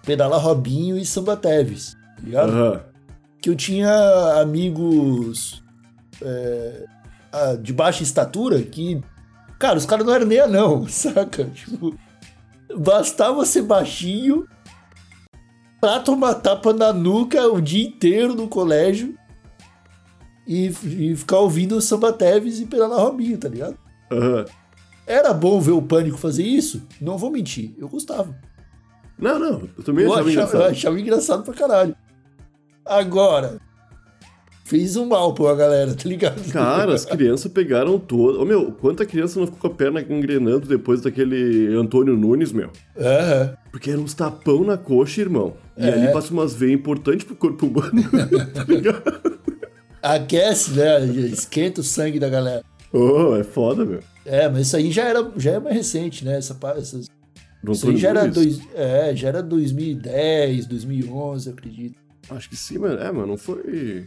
Pedala 0.05 0.37
Robinho 0.37 0.97
e 0.97 1.05
Samba 1.05 1.37
Teves, 1.37 1.93
tá 2.17 2.23
ligado? 2.23 2.49
Aham. 2.51 2.81
que 3.41 3.49
eu 3.49 3.55
tinha 3.55 4.41
amigos 4.41 5.63
é, 6.21 6.85
ah, 7.31 7.55
de 7.61 7.71
baixa 7.73 8.03
estatura 8.03 8.61
que, 8.61 9.01
cara, 9.59 9.77
os 9.77 9.85
caras 9.85 10.05
não 10.05 10.13
eram 10.13 10.25
nem 10.25 10.39
anão, 10.39 10.85
saca? 10.89 11.45
Tipo, 11.45 11.95
bastava 12.77 13.45
ser 13.45 13.61
baixinho 13.63 14.47
pra 15.79 15.99
tomar 15.99 16.35
tapa 16.35 16.73
na 16.73 16.93
nuca 16.93 17.45
o 17.47 17.59
dia 17.61 17.85
inteiro 17.85 18.33
no 18.33 18.47
colégio 18.47 19.15
e, 20.47 20.67
e 20.67 21.15
ficar 21.15 21.39
ouvindo 21.39 21.75
o 21.77 21.81
Samba 21.81 22.11
Teves 22.13 22.59
e 22.59 22.65
Pedala 22.65 22.99
Robinho, 23.01 23.37
tá 23.37 23.47
ligado? 23.49 23.77
Aham. 24.11 24.45
Era 25.05 25.33
bom 25.33 25.59
ver 25.59 25.71
o 25.71 25.81
Pânico 25.81 26.17
fazer 26.17 26.43
isso? 26.43 26.81
Não 27.01 27.17
vou 27.17 27.29
mentir, 27.29 27.73
eu 27.77 27.89
gostava. 27.89 28.33
Não, 29.19 29.37
não. 29.37 29.69
Eu 29.77 29.83
também 29.83 30.05
Eu 30.05 30.13
achava 30.13 30.29
achava, 30.29 30.29
eu 30.29 30.31
engraçado. 30.49 30.71
achava 30.71 30.99
engraçado 30.99 31.43
pra 31.43 31.53
caralho. 31.53 31.95
Agora, 32.85 33.59
fez 34.65 34.95
um 34.95 35.05
mal 35.05 35.33
pra 35.33 35.53
galera, 35.55 35.93
tá 35.93 36.07
ligado? 36.07 36.41
Cara, 36.51 36.93
as 36.93 37.03
crianças 37.05 37.51
pegaram 37.51 37.97
todo. 37.99 38.41
Ô, 38.41 38.45
meu, 38.45 38.71
quanta 38.71 39.05
criança 39.05 39.39
não 39.39 39.45
ficou 39.47 39.59
com 39.61 39.67
a 39.67 39.77
perna 39.77 40.01
engrenando 40.01 40.67
depois 40.67 41.01
daquele 41.01 41.73
Antônio 41.75 42.15
Nunes, 42.17 42.51
meu? 42.51 42.69
Aham. 42.97 43.53
Porque 43.71 43.91
eram 43.91 44.03
uns 44.03 44.13
tapão 44.13 44.63
na 44.63 44.77
coxa, 44.77 45.21
irmão. 45.21 45.53
E 45.77 45.85
É. 45.85 45.93
ali 45.93 46.13
passa 46.13 46.31
umas 46.33 46.53
veias 46.53 46.73
importantes 46.79 47.25
pro 47.25 47.35
corpo 47.35 47.65
humano, 47.65 47.91
tá 48.53 48.63
ligado? 48.67 49.39
Aquece, 50.03 50.71
né? 50.71 51.03
Esquenta 51.05 51.81
o 51.81 51.83
sangue 51.83 52.19
da 52.19 52.29
galera. 52.29 52.63
Oh, 52.91 53.35
é 53.35 53.43
foda, 53.43 53.85
meu. 53.85 53.99
É, 54.25 54.47
mas 54.49 54.67
isso 54.67 54.75
aí 54.77 54.91
já 54.91 55.03
era, 55.05 55.31
já 55.37 55.51
é 55.51 55.59
mais 55.59 55.75
recente, 55.75 56.23
né? 56.25 56.37
Essa, 56.37 56.57
essas, 56.77 57.07
Do 57.63 57.71
isso 57.71 57.89
aí 57.89 57.97
já 57.97 58.09
era, 58.09 58.21
Nunes? 58.21 58.35
dois, 58.35 58.61
é, 58.75 59.15
já 59.15 59.29
era 59.29 59.41
2010, 59.41 60.65
2011, 60.67 61.47
eu 61.47 61.53
acredito. 61.53 61.95
Acho 62.29 62.49
que 62.49 62.55
sim, 62.55 62.77
mano. 62.77 62.99
É, 63.01 63.11
mano, 63.11 63.27
não 63.27 63.37
foi. 63.37 64.05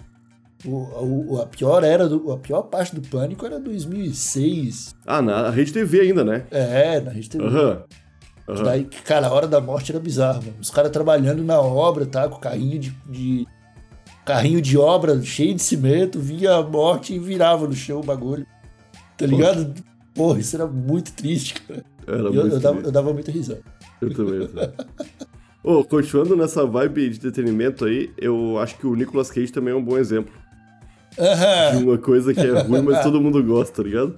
O, 0.64 1.34
o- 1.34 1.40
a, 1.42 1.46
pior 1.46 1.82
era 1.84 2.08
do, 2.08 2.32
a 2.32 2.38
pior 2.38 2.62
parte 2.62 2.94
do 2.94 3.02
Pânico 3.06 3.44
era 3.44 3.58
2006. 3.60 4.94
Ah, 5.06 5.20
na 5.22 5.50
Rede 5.50 5.72
TV 5.72 6.00
ainda, 6.00 6.24
né? 6.24 6.46
É, 6.50 7.00
na 7.00 7.10
Rede 7.10 7.28
TV. 7.30 7.44
Aham. 7.44 7.84
Aham. 8.48 8.62
Daí, 8.64 8.84
cara, 9.04 9.26
a 9.26 9.32
hora 9.32 9.46
da 9.46 9.60
morte 9.60 9.90
era 9.92 10.00
bizarro, 10.00 10.42
mano. 10.44 10.56
Os 10.60 10.70
caras 10.70 10.90
trabalhando 10.92 11.42
na 11.42 11.60
obra, 11.60 12.06
tá? 12.06 12.28
Com 12.28 12.38
carrinho 12.38 12.78
de, 12.78 12.90
de- 13.08 13.46
Carrinho 14.26 14.60
de 14.60 14.76
obra 14.76 15.22
cheio 15.22 15.54
de 15.54 15.62
cimento, 15.62 16.18
via 16.18 16.56
a 16.56 16.62
morte 16.62 17.14
e 17.14 17.18
virava 17.18 17.66
no 17.66 17.72
chão 17.72 18.00
o 18.00 18.04
bagulho. 18.04 18.44
Tá 19.16 19.24
ligado? 19.24 19.72
Porra, 20.14 20.40
isso 20.40 20.56
era 20.56 20.66
muito 20.66 21.12
triste, 21.12 21.54
cara. 21.62 21.84
Era 22.06 22.18
Eu, 22.18 22.32
muito 22.32 22.54
eu, 22.56 22.60
dava, 22.60 22.80
eu 22.80 22.92
dava 22.92 23.12
muita 23.12 23.30
risada. 23.30 23.62
Eu 24.00 24.12
também. 24.12 24.34
Eu 24.40 24.48
também. 24.48 24.70
Ô, 25.62 25.84
continuando 25.84 26.36
nessa 26.36 26.66
vibe 26.66 27.08
de 27.10 27.16
entretenimento 27.18 27.84
aí, 27.84 28.10
eu 28.18 28.58
acho 28.58 28.76
que 28.76 28.86
o 28.86 28.94
Nicolas 28.94 29.30
Cage 29.30 29.52
também 29.52 29.72
é 29.72 29.76
um 29.76 29.82
bom 29.84 29.96
exemplo. 29.96 30.32
de 31.76 31.84
uma 31.84 31.96
coisa 31.96 32.34
que 32.34 32.40
é 32.40 32.60
ruim, 32.62 32.82
mas 32.82 33.02
todo 33.02 33.20
mundo 33.20 33.42
gosta, 33.42 33.76
tá 33.76 33.88
ligado? 33.88 34.16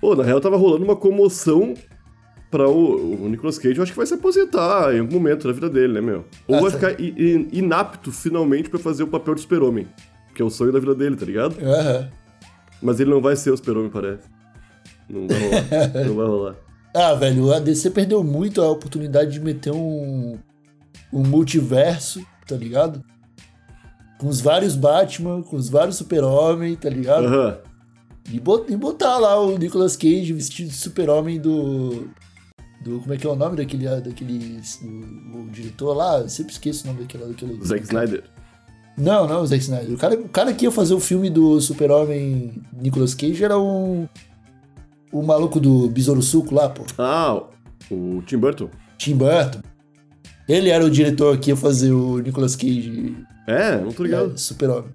Pô, 0.00 0.14
na 0.16 0.22
real 0.24 0.40
tava 0.40 0.56
rolando 0.56 0.84
uma 0.84 0.96
comoção 0.96 1.74
pra 2.50 2.68
o, 2.68 3.24
o 3.24 3.28
Nicolas 3.28 3.58
Cage, 3.58 3.76
eu 3.76 3.82
acho 3.82 3.92
que 3.92 3.98
vai 3.98 4.06
se 4.06 4.14
aposentar 4.14 4.94
em 4.94 5.00
algum 5.00 5.14
momento 5.14 5.46
da 5.46 5.52
vida 5.52 5.70
dele, 5.70 5.92
né, 5.94 6.00
meu? 6.00 6.24
Ou 6.48 6.56
Ah, 6.56 6.60
vai 6.62 6.70
ficar 6.70 6.96
inapto 7.00 8.10
finalmente 8.10 8.68
pra 8.68 8.78
fazer 8.78 9.02
o 9.02 9.06
papel 9.08 9.34
do 9.34 9.40
super-homem, 9.40 9.86
que 10.34 10.42
é 10.42 10.44
o 10.44 10.50
sonho 10.50 10.72
da 10.72 10.78
vida 10.80 10.94
dele, 10.94 11.16
tá 11.16 11.24
ligado? 11.24 11.56
Aham. 11.62 12.08
Mas 12.82 12.98
ele 12.98 13.10
não 13.10 13.20
vai 13.20 13.36
ser 13.36 13.50
o 13.50 13.56
super-homem, 13.56 13.90
parece. 13.90 14.22
Não 15.08 15.26
vai 15.28 15.38
rolar. 15.38 15.64
não 16.06 16.14
vai 16.16 16.26
rolar. 16.26 16.54
Ah, 16.94 17.14
velho, 17.14 17.52
a 17.52 17.60
DC 17.60 17.90
perdeu 17.90 18.24
muito 18.24 18.60
a 18.62 18.68
oportunidade 18.68 19.30
de 19.32 19.40
meter 19.40 19.70
um, 19.72 20.36
um 21.12 21.22
multiverso, 21.22 22.24
tá 22.48 22.56
ligado? 22.56 23.02
Com 24.18 24.28
os 24.28 24.40
vários 24.40 24.74
Batman, 24.74 25.42
com 25.42 25.56
os 25.56 25.68
vários 25.68 25.96
Super-Homem, 25.96 26.74
tá 26.76 26.90
ligado? 26.90 27.26
Aham. 27.26 27.58
Bot- 28.42 28.70
e 28.72 28.76
botar 28.76 29.18
lá 29.18 29.40
o 29.40 29.56
Nicolas 29.56 29.96
Cage 29.96 30.32
vestido 30.32 30.68
de 30.68 30.76
super-homem 30.76 31.40
do. 31.40 32.08
Do. 32.80 33.00
Como 33.00 33.12
é 33.12 33.16
que 33.16 33.26
é 33.26 33.30
o 33.30 33.36
nome 33.36 33.56
daquele. 33.56 33.84
daquele 33.86 34.60
do- 34.82 35.38
o 35.40 35.48
diretor 35.50 35.94
lá? 35.94 36.18
Eu 36.20 36.28
sempre 36.28 36.52
esqueço 36.52 36.84
o 36.84 36.86
nome 36.88 37.00
daquele. 37.02 37.24
daquele 37.26 37.62
Zack 37.64 37.82
Snyder. 37.84 38.24
Não, 38.96 39.26
não, 39.26 39.42
o 39.42 39.46
Zack 39.46 39.62
Snyder. 39.62 39.92
O 39.94 39.98
cara, 39.98 40.14
o 40.14 40.28
cara 40.28 40.52
que 40.52 40.64
ia 40.64 40.70
fazer 40.70 40.94
o 40.94 41.00
filme 41.00 41.30
do 41.30 41.60
super-homem 41.60 42.62
Nicolas 42.72 43.14
Cage 43.14 43.42
era 43.44 43.58
um. 43.58 44.08
O 45.12 45.22
maluco 45.22 45.58
do 45.58 45.88
Besouro 45.88 46.22
Suco 46.22 46.54
lá, 46.54 46.68
pô. 46.68 46.84
Ah, 46.98 47.42
o 47.90 48.22
Tim 48.26 48.38
Burton. 48.38 48.70
Tim 48.96 49.16
Burton. 49.16 49.60
Ele 50.48 50.68
era 50.70 50.84
o 50.84 50.90
diretor 50.90 51.36
que 51.38 51.50
ia 51.50 51.56
fazer 51.56 51.92
o 51.92 52.18
Nicolas 52.18 52.54
Cage 52.56 53.16
É, 53.46 53.76
não 53.80 53.92
tô 53.92 54.02
ligado. 54.04 54.32
é, 54.34 54.36
super-homem. 54.36 54.90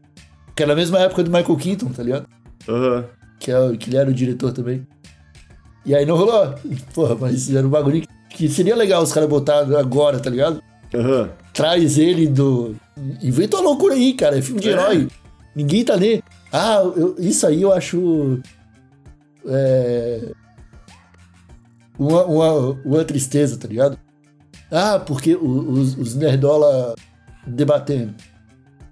Que 0.56 0.63
era 0.63 0.74
na 0.74 0.75
mesma 0.75 1.00
época 1.00 1.24
do 1.24 1.32
Michael 1.32 1.56
Keaton, 1.58 1.88
tá 1.89 2.01
ligado? 2.04 2.25
Aham. 2.68 3.06
que, 3.39 3.51
é, 3.51 3.77
que 3.77 3.89
ele 3.89 3.98
era 3.98 4.10
o 4.10 4.13
diretor 4.13 4.51
também. 4.54 4.86
E 5.86 5.94
aí 5.96 6.06
não 6.06 6.15
rolou. 6.18 6.56
Porra, 6.94 7.15
mas 7.15 7.54
era 7.54 7.65
um 7.65 7.70
bagulho 7.70 8.04
que, 8.30 8.50
seria 8.50 8.75
legal 8.75 9.04
os 9.04 9.12
caras 9.13 9.30
botar 9.30 9.60
agora, 9.77 10.20
tá 10.20 10.30
ligado? 10.30 10.62
Aham. 10.94 11.30
Traz 11.54 11.98
ele 11.98 12.27
do. 12.27 12.75
Inventa 13.22 13.58
uma 13.58 13.63
loucura 13.70 13.94
aí, 13.96 14.13
cara. 14.13 14.38
É 14.38 14.42
filme 14.42 14.60
de 14.62 14.70
É. 14.70 14.72
herói. 14.74 15.08
Ninguém 15.56 15.84
tá 15.86 15.96
nem. 15.98 16.22
Ah, 16.51 16.80
eu- 16.96 17.15
isso 17.20 17.46
aí 17.48 17.62
eu 17.62 17.72
acho. 17.74 18.39
É. 19.48 20.32
Uma, 21.98 22.25
uma, 22.25 22.51
uma 22.84 23.06
tristeza, 23.06 23.58
tá 23.58 23.68
ligado? 23.68 23.98
Ah, 24.70 25.00
porque 25.00 25.36
os, 25.36 25.98
os 25.98 26.15
Nerdola 26.15 26.94
debatendo. 27.48 28.13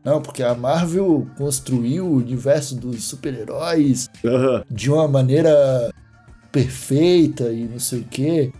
Não, 0.06 0.22
porque 0.22 0.44
a 0.44 0.54
Marvel 0.54 1.26
construiu 1.38 2.06
o 2.06 2.16
universo 2.18 2.76
dos 2.76 3.04
super-heróis 3.06 4.10
Aham. 4.24 4.64
de 4.70 4.90
uma 4.92 5.08
maneira 5.08 5.92
perfeita 6.54 7.52
e 7.52 7.66
não 7.66 7.80
sei 7.80 8.00
o 8.00 8.04
quê. 8.06 8.54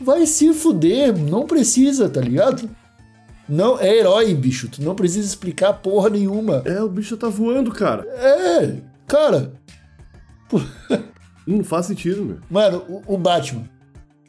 Vai 0.00 0.26
se 0.26 0.52
fuder, 0.54 1.16
não 1.18 1.46
precisa, 1.46 2.08
tá 2.08 2.20
ligado? 2.20 2.70
Não, 3.48 3.78
é 3.80 3.88
herói, 3.98 4.32
bicho. 4.34 4.68
Tu 4.68 4.80
não 4.82 4.94
precisa 4.94 5.26
explicar 5.26 5.72
porra 5.74 6.08
nenhuma. 6.10 6.62
É, 6.64 6.80
o 6.80 6.88
bicho 6.88 7.16
tá 7.16 7.28
voando, 7.28 7.72
cara. 7.72 8.04
É, 8.08 8.76
cara. 9.06 9.52
Não 11.46 11.64
faz 11.64 11.86
sentido, 11.86 12.24
meu. 12.24 12.38
Mano, 12.48 12.84
o, 12.88 13.14
o 13.14 13.18
Batman. 13.18 13.64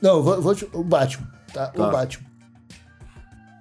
Não, 0.01 0.21
vou, 0.23 0.41
vou 0.41 0.55
te- 0.55 0.67
o 0.73 0.83
Batman, 0.83 1.27
tá? 1.53 1.67
Tá. 1.67 1.87
O 1.87 1.91
Batman. 1.91 2.25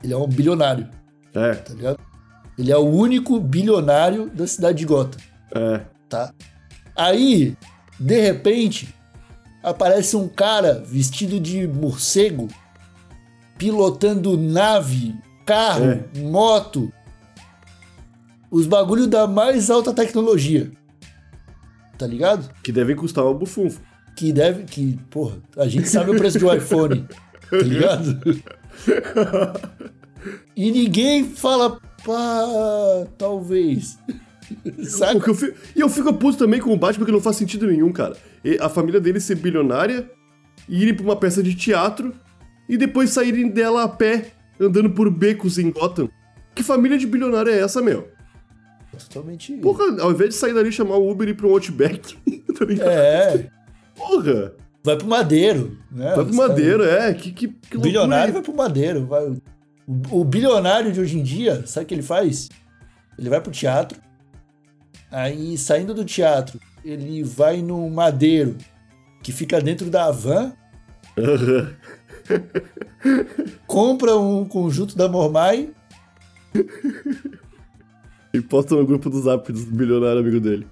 Ele 0.02 0.12
é 0.12 0.16
um 0.16 0.26
bilionário, 0.26 0.88
É, 1.34 1.54
tá 1.54 1.74
ligado? 1.74 1.98
Ele 2.58 2.72
é 2.72 2.76
o 2.76 2.80
único 2.88 3.38
bilionário 3.38 4.28
da 4.30 4.46
cidade 4.46 4.78
de 4.78 4.86
Gotham. 4.86 5.20
é. 5.54 5.80
tá? 6.08 6.32
Aí, 6.96 7.56
de 7.98 8.20
repente, 8.20 8.94
aparece 9.62 10.16
um 10.16 10.28
cara 10.28 10.82
vestido 10.86 11.38
de 11.38 11.66
morcego, 11.66 12.48
pilotando 13.56 14.36
nave, 14.36 15.14
carro, 15.46 16.04
moto, 16.16 16.92
os 18.50 18.66
bagulho 18.66 19.06
da 19.06 19.26
mais 19.26 19.70
alta 19.70 19.92
tecnologia. 19.92 20.70
Tá 21.96 22.06
ligado? 22.06 22.50
Que 22.62 22.72
devem 22.72 22.96
custar 22.96 23.24
uma 23.24 23.34
bufunfa. 23.34 23.80
Que 24.16 24.32
deve. 24.32 24.64
Que, 24.64 24.98
porra, 25.08 25.38
a 25.56 25.68
gente 25.68 25.88
sabe 25.88 26.10
o 26.10 26.16
preço 26.16 26.38
de 26.38 26.44
um 26.44 26.52
iPhone. 26.54 27.06
Tá 27.48 27.56
ligado? 27.58 28.20
E 30.54 30.70
ninguém 30.70 31.24
fala, 31.24 31.80
pá, 32.04 33.06
talvez. 33.18 33.98
Porque 35.12 35.30
eu 35.30 35.34
fico- 35.34 35.58
E 35.76 35.80
eu 35.80 35.88
fico 35.88 36.12
puto 36.14 36.38
também 36.38 36.60
com 36.60 36.72
o 36.72 36.76
Batman 36.76 36.98
porque 37.00 37.12
não 37.12 37.20
faz 37.20 37.36
sentido 37.36 37.66
nenhum, 37.66 37.92
cara. 37.92 38.16
E 38.44 38.56
a 38.60 38.68
família 38.68 39.00
dele 39.00 39.20
ser 39.20 39.36
bilionária, 39.36 40.10
irem 40.68 40.94
pra 40.94 41.04
uma 41.04 41.16
peça 41.16 41.42
de 41.42 41.54
teatro 41.54 42.14
e 42.68 42.76
depois 42.76 43.10
saírem 43.10 43.48
dela 43.48 43.84
a 43.84 43.88
pé, 43.88 44.32
andando 44.60 44.90
por 44.90 45.10
becos 45.10 45.58
em 45.58 45.70
Gotham. 45.70 46.08
Que 46.54 46.62
família 46.62 46.98
de 46.98 47.06
bilionário 47.06 47.50
é 47.52 47.58
essa, 47.60 47.80
meu? 47.80 48.08
Totalmente. 49.08 49.54
Porra, 49.54 50.02
ao 50.02 50.12
invés 50.12 50.30
de 50.30 50.36
sair 50.36 50.52
dali 50.52 50.68
e 50.68 50.72
chamar 50.72 50.96
o 50.96 51.10
Uber 51.10 51.26
e 51.28 51.30
ir 51.30 51.34
pra 51.34 51.46
um 51.46 51.50
Outback, 51.52 52.16
tá 52.58 52.64
ligado? 52.64 52.90
É, 52.90 53.48
Porra! 53.96 54.52
vai 54.84 54.96
pro 54.96 55.06
Madeiro, 55.06 55.78
né? 55.90 56.14
Vai 56.14 56.24
pro 56.24 56.34
Madeiro, 56.34 56.84
é. 56.84 57.14
Que, 57.14 57.32
que, 57.32 57.48
que 57.48 57.78
bilionário 57.78 58.30
é? 58.30 58.32
vai 58.32 58.42
pro 58.42 58.54
Madeiro. 58.54 59.06
Vai... 59.06 59.24
O, 59.86 60.20
o 60.20 60.24
bilionário 60.24 60.92
de 60.92 61.00
hoje 61.00 61.18
em 61.18 61.22
dia, 61.22 61.62
sabe 61.66 61.84
o 61.84 61.86
que 61.88 61.94
ele 61.94 62.02
faz? 62.02 62.48
Ele 63.18 63.28
vai 63.30 63.40
pro 63.40 63.50
teatro, 63.50 63.98
aí 65.12 65.56
saindo 65.56 65.94
do 65.94 66.04
teatro, 66.04 66.58
ele 66.84 67.22
vai 67.22 67.62
no 67.62 67.88
Madeiro, 67.88 68.56
que 69.22 69.30
fica 69.30 69.60
dentro 69.60 69.88
da 69.88 70.10
van, 70.10 70.52
compra 73.66 74.16
um 74.16 74.44
conjunto 74.44 74.96
da 74.96 75.08
Mormai, 75.08 75.72
E 78.34 78.40
posta 78.40 78.74
no 78.74 78.86
grupo 78.86 79.10
do 79.10 79.20
Zap 79.20 79.52
dos 79.52 79.64
bilionários 79.64 80.22
amigo 80.24 80.40
dele. 80.40 80.66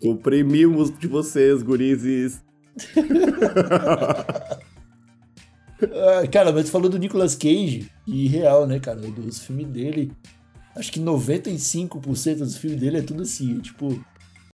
Comprei 0.00 0.42
mimos 0.42 0.90
de 0.98 1.06
vocês, 1.06 1.62
gurizes. 1.62 2.42
Ah, 5.84 6.24
cara, 6.28 6.52
mas 6.52 6.66
tu 6.66 6.70
falou 6.70 6.88
do 6.88 6.96
Nicolas 6.96 7.34
Cage, 7.34 7.90
e 8.06 8.28
real, 8.28 8.68
né, 8.68 8.78
cara? 8.78 9.00
Dos 9.00 9.40
filmes 9.44 9.66
dele, 9.66 10.12
acho 10.76 10.92
que 10.92 11.00
95% 11.00 12.38
dos 12.38 12.56
filmes 12.56 12.80
dele 12.80 12.98
é 12.98 13.02
tudo 13.02 13.22
assim, 13.22 13.58
tipo, 13.60 14.02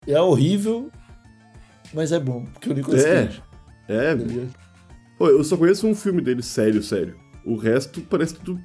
é 0.06 0.20
horrível, 0.20 0.90
mas 1.94 2.12
é 2.12 2.20
bom, 2.20 2.46
porque 2.46 2.70
o 2.70 2.74
Nicolas 2.74 3.04
É. 3.06 3.26
Cage. 3.26 3.44
É, 3.90 4.14
ligado? 4.14 4.54
Pô, 5.18 5.28
eu 5.30 5.44
só 5.44 5.56
conheço 5.58 5.88
um 5.88 5.96
filme 5.96 6.22
dele 6.22 6.44
sério, 6.44 6.84
sério. 6.84 7.16
O 7.46 7.56
resto 7.56 8.02
parece 8.02 8.36
tudo. 8.36 8.60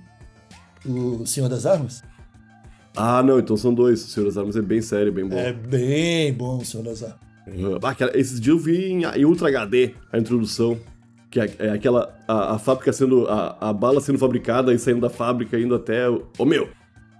O 0.84 1.24
Senhor 1.24 1.48
das 1.48 1.64
Armas? 1.64 2.02
Ah, 2.96 3.22
não, 3.22 3.38
então 3.38 3.56
são 3.56 3.72
dois. 3.72 4.04
O 4.04 4.08
Senhor 4.08 4.26
das 4.26 4.36
Armas 4.36 4.56
é 4.56 4.60
bem 4.60 4.82
sério, 4.82 5.12
bem 5.12 5.26
bom. 5.26 5.36
É 5.38 5.52
bem 5.52 6.32
bom 6.34 6.58
o 6.58 6.64
Senhor 6.64 6.82
das 6.82 7.02
Armas. 7.02 7.18
Uhum. 7.46 7.78
Ah, 7.82 7.90
aquela- 7.90 8.16
esses 8.16 8.40
dias 8.40 8.54
eu 8.56 8.58
vi 8.62 8.86
em, 8.86 9.04
em 9.04 9.24
Ultra 9.24 9.48
HD 9.48 9.94
a 10.12 10.18
introdução. 10.18 10.78
Que 11.30 11.40
é, 11.40 11.50
é 11.60 11.70
aquela. 11.70 12.14
A, 12.28 12.54
a 12.56 12.58
fábrica 12.58 12.92
sendo. 12.92 13.26
A, 13.28 13.70
a 13.70 13.72
bala 13.72 14.00
sendo 14.00 14.18
fabricada 14.18 14.74
e 14.74 14.78
saindo 14.78 15.00
da 15.00 15.08
fábrica, 15.08 15.58
indo 15.58 15.74
até. 15.74 16.06
Ô, 16.08 16.44
meu! 16.44 16.68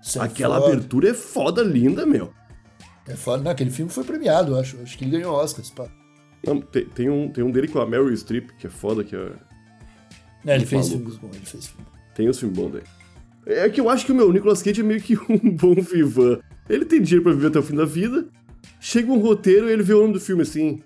Isso 0.03 0.19
é 0.21 0.23
aquela 0.25 0.61
foda. 0.61 0.73
abertura 0.73 1.09
é 1.11 1.15
foda, 1.15 1.62
linda, 1.62 2.05
meu. 2.05 2.33
É 3.07 3.15
foda. 3.15 3.43
Não, 3.43 3.51
aquele 3.51 3.71
filme 3.71 3.91
foi 3.91 4.05
premiado, 4.05 4.53
eu 4.53 4.59
acho. 4.61 4.77
Acho 4.83 4.99
que 4.99 5.05
ele 5.05 5.12
ganhou 5.12 5.35
Oscars. 5.35 5.71
Pá. 5.71 5.88
Não, 6.47 6.61
tem, 6.61 6.85
tem 6.87 7.09
um, 7.09 7.29
tem 7.29 7.43
um 7.45 7.51
dele 7.51 7.69
com 7.69 7.79
a 7.81 7.87
Meryl 7.87 8.12
Streep, 8.17 8.51
que 8.59 8.67
é 8.67 8.71
foda, 8.71 9.05
que 9.05 9.15
é. 9.15 9.33
É, 10.45 10.57
ele 10.57 10.67
fez 10.67 10.88
Maluco. 10.88 11.11
filmes 11.11 11.17
bons, 11.19 11.37
ele 11.37 11.47
fez 11.47 11.67
filme. 11.69 11.87
Tem 12.15 12.29
os 12.29 12.38
filmes 12.38 12.59
bons 12.59 12.73
dele. 12.73 12.85
É 13.47 13.69
que 13.71 13.81
eu 13.81 13.88
acho 13.88 14.05
que 14.07 14.12
o 14.12 14.15
meu 14.15 14.33
Nicolas 14.33 14.62
Cage 14.62 14.81
é 14.81 14.85
meio 14.85 15.01
que 15.01 15.17
um 15.31 15.51
bom 15.57 15.75
vivan. 15.75 16.41
Ele 16.69 16.85
tem 16.85 17.01
dinheiro 17.01 17.23
pra 17.25 17.33
viver 17.33 17.49
até 17.49 17.59
o 17.59 17.62
fim 17.62 17.75
da 17.77 17.85
vida. 17.85 18.27
Chega 18.81 19.11
um 19.12 19.19
roteiro 19.21 19.69
e 19.69 19.73
ele 19.73 19.83
vê 19.83 19.95
o 19.95 20.01
nome 20.03 20.15
do 20.15 20.21
filme 20.21 20.43
assim. 20.43 20.83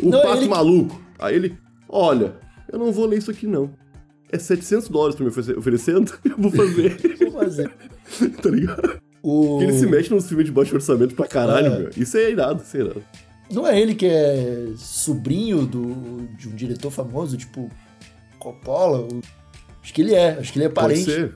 O 0.00 0.08
Não, 0.10 0.22
Pato 0.22 0.38
ele- 0.42 0.48
Maluco. 0.48 1.00
Aí 1.18 1.34
ele, 1.36 1.58
olha, 1.88 2.36
eu 2.72 2.78
não 2.78 2.92
vou 2.92 3.06
ler 3.06 3.18
isso 3.18 3.30
aqui 3.30 3.46
não. 3.46 3.72
É 4.30 4.38
700 4.38 4.88
dólares 4.88 5.14
pra 5.16 5.24
me 5.24 5.30
oferecer- 5.30 5.58
oferecendo, 5.58 6.12
eu 6.24 6.36
vou 6.38 6.50
fazer. 6.50 6.96
Vou 7.18 7.32
fazer. 7.32 7.70
tá 8.42 8.50
ligado? 8.50 9.00
O... 9.22 9.58
Porque 9.58 9.64
ele 9.64 9.78
se 9.78 9.86
mexe 9.86 10.10
nos 10.12 10.26
filmes 10.26 10.46
de 10.46 10.52
baixo 10.52 10.74
orçamento 10.74 11.14
pra 11.14 11.26
caralho, 11.26 11.66
É. 11.66 11.78
meu. 11.78 11.90
Isso 11.96 12.16
é 12.16 12.30
irado, 12.30 12.62
isso 12.62 12.76
é 12.76 12.80
irado. 12.80 13.02
Não 13.52 13.66
é 13.66 13.78
ele 13.80 13.94
que 13.94 14.06
é 14.06 14.68
sobrinho 14.76 15.66
do, 15.66 16.26
de 16.38 16.48
um 16.48 16.54
diretor 16.54 16.90
famoso, 16.90 17.36
tipo 17.36 17.70
Coppola? 18.38 19.00
O- 19.00 19.20
Acho 19.82 19.92
que 19.94 20.00
ele 20.02 20.14
é. 20.14 20.38
Acho 20.38 20.52
que 20.52 20.58
ele 20.58 20.66
é 20.66 20.68
Pode 20.68 20.86
parente. 20.88 21.04
ser. 21.04 21.34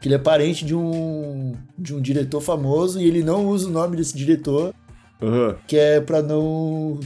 Que 0.00 0.08
ele 0.08 0.14
é 0.14 0.18
parente 0.18 0.64
de 0.64 0.74
um, 0.74 1.54
de 1.78 1.94
um 1.94 2.00
diretor 2.00 2.40
famoso 2.40 3.00
e 3.00 3.04
ele 3.08 3.22
não 3.24 3.46
usa 3.46 3.68
o 3.68 3.70
nome 3.72 3.96
desse 3.96 4.16
diretor, 4.16 4.74
Aham. 5.22 5.56
que 5.66 5.76
é 5.76 6.00
pra 6.00 6.20
não 6.22 7.00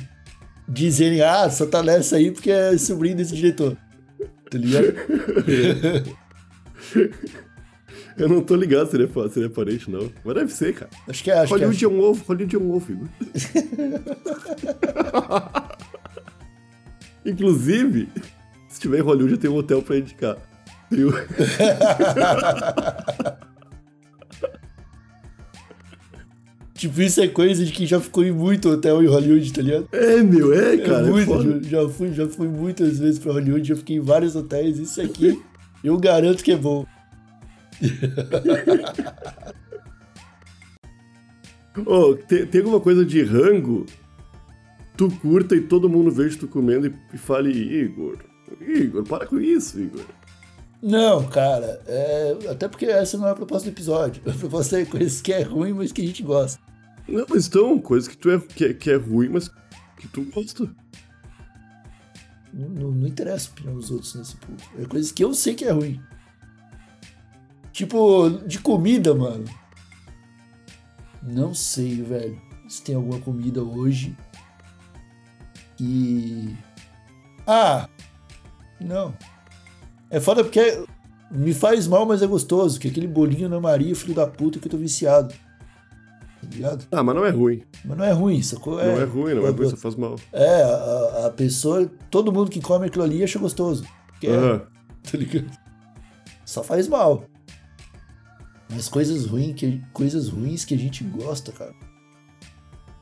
dizerem, 0.68 1.22
ah, 1.22 1.48
só 1.48 1.66
tá 1.66 1.82
nessa 1.82 2.16
aí 2.16 2.30
porque 2.30 2.50
é 2.50 2.76
sobrinho 2.76 3.16
desse 3.16 3.34
diretor. 3.34 3.76
Tá 4.50 4.58
ligado? 4.58 4.86
Eu 8.16 8.28
não 8.28 8.42
tô 8.42 8.56
ligado 8.56 8.90
se 8.90 8.96
ele, 8.96 9.04
é, 9.04 9.28
se 9.28 9.38
ele 9.38 9.46
é 9.46 9.48
parente, 9.48 9.88
não. 9.90 10.10
Mas 10.24 10.34
deve 10.34 10.52
ser, 10.52 10.74
cara. 10.74 10.90
Acho 11.08 11.22
que 11.24 11.30
é. 11.30 11.38
Acho 11.38 11.54
que 11.54 11.62
é. 11.62 11.66
Hollywood 11.66 11.84
é 11.84 11.88
um 11.88 12.00
ovo, 12.00 12.24
Hollywood 12.26 12.56
é 12.56 12.58
um 12.58 12.72
ovo, 12.72 12.92
Igor. 12.92 13.08
Inclusive, 17.24 18.08
se 18.68 18.80
tiver 18.80 18.98
em 18.98 19.02
Hollywood, 19.02 19.32
eu 19.34 19.38
tenho 19.38 19.54
um 19.54 19.56
hotel 19.56 19.82
pra 19.82 19.96
indicar. 19.98 20.36
O- 20.92 21.12
Tipo, 26.74 27.02
isso 27.02 27.20
é 27.20 27.28
coisa 27.28 27.62
de 27.64 27.72
quem 27.72 27.86
já 27.86 28.00
ficou 28.00 28.24
em 28.24 28.32
muito 28.32 28.70
hotel 28.70 29.02
em 29.02 29.06
Hollywood, 29.06 29.52
tá 29.52 29.60
ligado? 29.60 29.86
É, 29.92 30.22
meu, 30.22 30.50
é, 30.54 30.78
cara. 30.78 31.04
é 31.04 31.08
é 31.08 31.10
muito, 31.10 31.26
foda. 31.26 31.60
já, 31.62 31.82
já 31.82 31.88
fui, 31.90 32.12
já 32.14 32.26
fui 32.26 32.48
muitas 32.48 32.98
vezes 32.98 33.18
pra 33.18 33.34
Hollywood, 33.34 33.68
já 33.68 33.76
fiquei 33.76 33.96
em 33.96 34.00
vários 34.00 34.34
hotéis. 34.34 34.78
Isso 34.78 34.98
aqui, 35.02 35.38
eu 35.84 35.98
garanto 35.98 36.42
que 36.42 36.52
é 36.52 36.56
bom. 36.56 36.86
Ô, 41.86 42.14
tem, 42.14 42.46
tem 42.46 42.60
alguma 42.60 42.80
coisa 42.80 43.04
de 43.04 43.22
rango? 43.22 43.86
Tu 44.96 45.08
curta 45.18 45.54
e 45.54 45.60
todo 45.60 45.88
mundo 45.88 46.10
veja 46.10 46.38
tu 46.38 46.48
comendo 46.48 46.86
e, 46.86 46.94
e 47.14 47.18
fale, 47.18 47.50
Igor, 47.50 48.18
Igor, 48.60 49.04
para 49.04 49.26
com 49.26 49.38
isso, 49.40 49.80
Igor. 49.80 50.04
Não, 50.82 51.26
cara, 51.28 51.80
é, 51.86 52.36
até 52.50 52.66
porque 52.68 52.86
essa 52.86 53.16
não 53.18 53.28
é 53.28 53.30
a 53.30 53.34
proposta 53.34 53.70
do 53.70 53.74
episódio. 53.74 54.22
A 54.28 54.32
proposta 54.32 54.80
é 54.80 54.84
coisas 54.84 55.20
que 55.20 55.32
é 55.32 55.42
ruim, 55.42 55.72
mas 55.72 55.92
que 55.92 56.02
a 56.02 56.06
gente 56.06 56.22
gosta. 56.22 56.60
Não, 57.06 57.24
mas 57.28 57.46
então, 57.46 57.78
coisa 57.78 58.08
que 58.08 58.16
tu 58.16 58.30
é, 58.30 58.38
que, 58.38 58.64
é- 58.64 58.74
que 58.74 58.90
é 58.90 58.96
ruim, 58.96 59.28
mas 59.28 59.48
que 59.98 60.08
tu 60.08 60.22
gosta. 60.34 60.64
Não, 62.52 62.68
não, 62.68 62.90
não 62.90 63.06
interessa 63.06 63.48
a 63.48 63.52
opinião 63.52 63.74
dos 63.76 63.90
outros 63.90 64.14
nesse 64.14 64.36
ponto. 64.36 64.64
É 64.78 64.84
coisas 64.86 65.12
que 65.12 65.22
eu 65.22 65.32
sei 65.34 65.54
que 65.54 65.64
é 65.64 65.70
ruim. 65.70 66.00
Tipo, 67.80 68.28
de 68.46 68.58
comida, 68.58 69.14
mano. 69.14 69.46
Não 71.22 71.54
sei, 71.54 72.02
velho. 72.02 72.38
Se 72.68 72.82
tem 72.82 72.94
alguma 72.94 73.18
comida 73.18 73.62
hoje 73.62 74.14
que. 75.78 76.54
Ah! 77.46 77.88
Não. 78.78 79.14
É 80.10 80.20
foda 80.20 80.44
porque 80.44 80.84
me 81.30 81.54
faz 81.54 81.86
mal, 81.86 82.04
mas 82.04 82.20
é 82.20 82.26
gostoso. 82.26 82.78
Que 82.78 82.88
é 82.88 82.90
aquele 82.90 83.06
bolinho 83.06 83.48
na 83.48 83.58
Maria, 83.58 83.96
filho 83.96 84.12
da 84.12 84.26
puta, 84.26 84.58
que 84.58 84.66
eu 84.66 84.72
tô 84.72 84.76
viciado. 84.76 85.32
Tá 85.32 86.48
ligado? 86.52 86.86
Ah, 86.92 87.02
mas 87.02 87.16
não 87.16 87.24
é 87.24 87.30
ruim. 87.30 87.62
Mas 87.82 87.96
não 87.96 88.04
é 88.04 88.12
ruim, 88.12 88.42
sacou? 88.42 88.76
não 88.76 88.82
é 88.82 89.04
ruim, 89.04 89.32
não 89.32 89.46
é 89.46 89.50
ruim, 89.50 89.70
só 89.70 89.76
faz 89.78 89.96
mal. 89.96 90.16
É, 90.34 90.62
a, 90.64 91.28
a 91.28 91.30
pessoa, 91.30 91.90
todo 92.10 92.30
mundo 92.30 92.50
que 92.50 92.60
come 92.60 92.88
aquilo 92.88 93.04
ali 93.04 93.24
acha 93.24 93.38
gostoso. 93.38 93.86
Quer, 94.20 94.38
Aham. 94.38 94.66
tá 95.10 95.16
ligado? 95.16 95.50
Só 96.44 96.62
faz 96.62 96.86
mal. 96.86 97.24
Mas 98.72 98.88
coisas 98.88 99.26
ruins 99.26 99.54
que, 99.54 99.82
coisas 99.92 100.28
ruins 100.28 100.64
que 100.64 100.74
a 100.74 100.78
gente 100.78 101.02
gosta, 101.04 101.50
cara. 101.52 101.74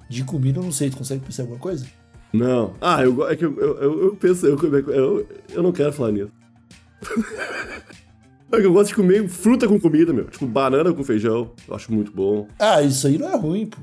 De 0.09 0.25
comida 0.25 0.59
eu 0.59 0.63
não 0.63 0.73
sei, 0.73 0.89
tu 0.89 0.97
consegue 0.97 1.25
pensar 1.25 1.43
em 1.43 1.47
alguma 1.47 1.61
coisa? 1.61 1.87
Não. 2.33 2.75
Ah, 2.81 3.03
eu, 3.03 3.29
é 3.29 3.37
que 3.37 3.45
eu, 3.45 3.59
eu, 3.59 3.77
eu, 3.77 4.05
eu 4.05 4.17
penso, 4.17 4.47
eu, 4.47 4.59
eu, 4.89 5.29
eu 5.51 5.63
não 5.63 5.73
quero 5.73 5.93
falar 5.93 6.13
nisso. 6.13 6.33
é 8.51 8.61
que 8.61 8.67
eu 8.67 8.73
gosto 8.73 8.89
de 8.89 8.95
comer 8.97 9.29
fruta 9.29 9.69
com 9.69 9.79
comida, 9.79 10.13
meu. 10.13 10.25
Tipo, 10.25 10.47
banana 10.47 10.93
com 10.93 11.05
feijão. 11.05 11.53
Eu 11.67 11.75
acho 11.75 11.93
muito 11.93 12.13
bom. 12.13 12.49
Ah, 12.59 12.83
isso 12.83 13.07
aí 13.07 13.19
não 13.19 13.29
é 13.29 13.37
ruim, 13.37 13.67
pô. 13.67 13.79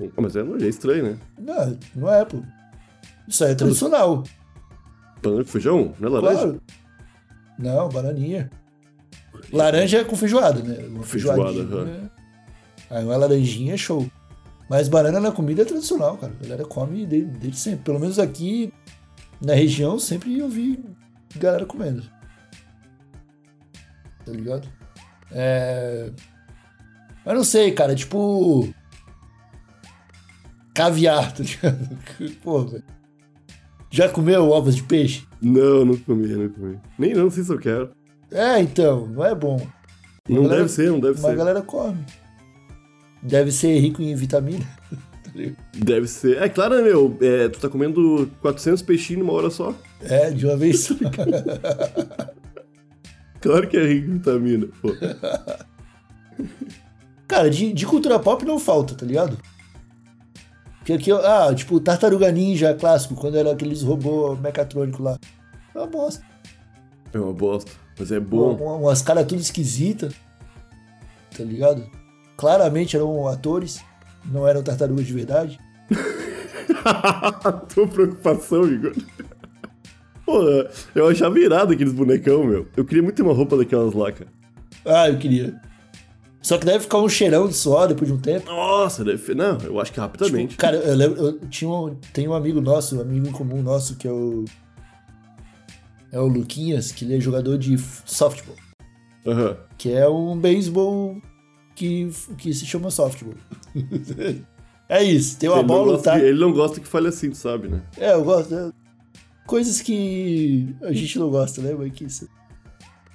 Ah, 0.00 0.20
Mas 0.20 0.36
é, 0.36 0.40
é 0.40 0.68
estranho, 0.68 1.04
né? 1.04 1.18
Não, 1.38 1.78
não 1.94 2.12
é, 2.12 2.24
pô. 2.24 2.38
Isso 3.28 3.44
aí 3.44 3.52
é 3.52 3.54
tradicional. 3.54 4.24
Banana 5.22 5.44
com 5.44 5.50
feijão? 5.50 5.94
Não 6.00 6.08
é 6.08 6.12
laranja? 6.12 6.42
Claro. 6.42 6.62
Não, 7.58 7.88
bananinha. 7.88 8.50
Laranja 9.52 9.98
é 9.98 10.04
com 10.04 10.16
feijoada, 10.16 10.62
né? 10.62 10.84
Uma 10.88 11.02
Feijoada, 11.02 11.42
feijoadinha. 11.52 11.76
aham. 11.76 11.84
né? 11.84 12.10
Aí 12.90 13.04
uma 13.04 13.16
laranjinha 13.16 13.74
é 13.74 13.76
show. 13.76 14.06
Mas 14.68 14.88
banana 14.88 15.20
na 15.20 15.30
comida 15.32 15.62
é 15.62 15.64
tradicional, 15.64 16.16
cara. 16.16 16.32
A 16.38 16.42
galera 16.42 16.64
come 16.64 17.04
desde, 17.06 17.30
desde 17.38 17.58
sempre. 17.58 17.80
Pelo 17.84 18.00
menos 18.00 18.18
aqui 18.18 18.72
na 19.40 19.54
região 19.54 19.98
sempre 19.98 20.38
eu 20.38 20.48
vi 20.48 20.82
galera 21.36 21.66
comendo. 21.66 22.02
Tá 24.24 24.32
ligado? 24.32 24.68
É. 25.32 26.10
Mas 27.24 27.34
não 27.34 27.44
sei, 27.44 27.72
cara. 27.72 27.94
Tipo. 27.94 28.72
Caviar, 30.74 31.32
tá 31.34 31.42
ligado? 31.42 31.98
Pô, 32.42 32.64
velho. 32.64 32.82
Já 33.90 34.08
comeu 34.08 34.50
ovos 34.50 34.74
de 34.74 34.82
peixe? 34.82 35.24
Não, 35.40 35.84
não 35.84 35.96
comi, 35.96 36.26
não 36.28 36.48
comi. 36.48 36.80
Nem 36.98 37.14
não 37.14 37.30
sei 37.30 37.44
se 37.44 37.52
eu 37.52 37.58
quero. 37.58 37.90
É, 38.34 38.60
então, 38.60 39.06
não 39.06 39.24
é 39.24 39.34
bom. 39.34 39.56
Não 40.28 40.42
galera- 40.42 40.62
deve 40.62 40.68
ser, 40.72 40.90
não 40.90 41.00
deve 41.00 41.14
Mas 41.14 41.24
a 41.24 41.28
ser. 41.30 41.36
galera 41.36 41.62
come. 41.62 42.04
Deve 43.22 43.50
ser 43.52 43.78
rico 43.78 44.02
em 44.02 44.14
vitamina. 44.14 44.64
Deve 45.74 46.06
ser. 46.06 46.40
É 46.42 46.48
claro, 46.48 46.76
né, 46.76 46.82
meu? 46.82 47.16
É, 47.20 47.48
tu 47.48 47.58
tá 47.60 47.68
comendo 47.68 48.30
400 48.42 48.82
peixinhos 48.82 49.22
numa 49.24 49.32
hora 49.32 49.50
só. 49.50 49.74
é, 50.02 50.30
de 50.30 50.46
uma 50.46 50.56
vez 50.56 50.80
só. 50.80 50.94
Claro 53.40 53.68
que 53.68 53.76
é 53.76 53.84
rico 53.86 54.08
em 54.10 54.14
vitamina, 54.14 54.68
pô. 54.80 54.88
Cara, 57.28 57.50
de, 57.50 57.72
de 57.74 57.86
cultura 57.86 58.18
pop 58.18 58.42
não 58.44 58.58
falta, 58.58 58.94
tá 58.94 59.04
ligado? 59.04 59.36
Porque 60.78 60.94
aqui, 60.94 61.12
ah, 61.12 61.52
tipo, 61.54 61.78
Tartaruga 61.80 62.30
Ninja 62.32 62.72
clássico, 62.74 63.14
quando 63.14 63.36
era 63.36 63.52
aqueles 63.52 63.82
robôs 63.82 64.38
mecatrônicos 64.40 65.00
lá. 65.00 65.18
É 65.74 65.78
uma 65.78 65.86
bosta. 65.86 66.24
É 67.12 67.18
uma 67.18 67.32
bosta, 67.34 67.70
mas 67.98 68.10
é 68.12 68.18
bom. 68.20 68.54
uma- 68.56 68.74
umas 68.76 69.02
caras 69.02 69.26
tudo 69.26 69.40
esquisitas. 69.40 70.14
Tá 71.36 71.42
ligado? 71.44 71.84
Claramente 72.36 72.96
eram 72.96 73.26
atores, 73.28 73.80
não 74.24 74.46
eram 74.46 74.62
tartarugas 74.62 75.06
de 75.06 75.12
verdade. 75.12 75.58
Tua 77.74 77.86
preocupação, 77.88 78.66
Igor. 78.66 78.94
Porra, 80.24 80.70
eu 80.94 81.08
achava 81.08 81.38
irado 81.38 81.72
aqueles 81.72 81.92
bonecão, 81.92 82.44
meu. 82.44 82.66
Eu 82.76 82.84
queria 82.84 83.02
muito 83.02 83.16
ter 83.16 83.22
uma 83.22 83.34
roupa 83.34 83.56
daquelas 83.56 83.92
lá, 83.94 84.10
cara. 84.12 84.30
Ah, 84.84 85.08
eu 85.08 85.18
queria. 85.18 85.54
Só 86.40 86.58
que 86.58 86.66
deve 86.66 86.80
ficar 86.80 86.98
um 86.98 87.08
cheirão 87.08 87.48
de 87.48 87.54
suor 87.54 87.88
depois 87.88 88.06
de 88.10 88.14
um 88.14 88.20
tempo. 88.20 88.46
Nossa, 88.46 89.02
deve... 89.04 89.34
não, 89.34 89.58
eu 89.60 89.80
acho 89.80 89.92
que 89.92 89.98
rapidamente. 90.00 90.50
Tipo, 90.50 90.60
cara, 90.60 90.76
eu 90.76 90.94
lembro, 90.94 91.20
eu 91.24 91.38
tinha 91.48 91.70
um, 91.70 91.94
tem 92.12 92.28
um 92.28 92.34
amigo 92.34 92.60
nosso, 92.60 92.98
um 92.98 93.00
amigo 93.00 93.26
em 93.28 93.32
comum 93.32 93.62
nosso, 93.62 93.96
que 93.96 94.06
é 94.06 94.12
o. 94.12 94.44
É 96.14 96.20
o 96.20 96.28
Luquinhas, 96.28 96.92
que 96.92 97.04
ele 97.04 97.16
é 97.16 97.20
jogador 97.20 97.58
de 97.58 97.76
softball. 98.06 98.54
Aham. 99.26 99.56
Que 99.76 99.90
é 99.90 100.08
um 100.08 100.38
beisebol 100.38 101.20
que, 101.74 102.08
que 102.38 102.54
se 102.54 102.64
chama 102.64 102.88
softball. 102.88 103.34
é 104.88 105.02
isso, 105.02 105.36
tem 105.38 105.48
uma 105.48 105.58
Ele, 105.58 105.66
bola, 105.66 106.00
tá? 106.00 106.16
que- 106.18 106.24
ele 106.24 106.38
não 106.38 106.52
gosta 106.52 106.80
que 106.80 106.86
fale 106.86 107.08
assim, 107.08 107.30
tu 107.30 107.36
sabe, 107.36 107.66
né? 107.66 107.82
É, 107.96 108.12
eu 108.12 108.22
gosto. 108.22 108.54
é, 108.54 108.70
coisas 109.44 109.80
que 109.80 110.72
a 110.82 110.92
gente 110.92 111.18
não 111.18 111.30
gosta, 111.30 111.60
né? 111.60 111.70
Isso. 112.00 112.28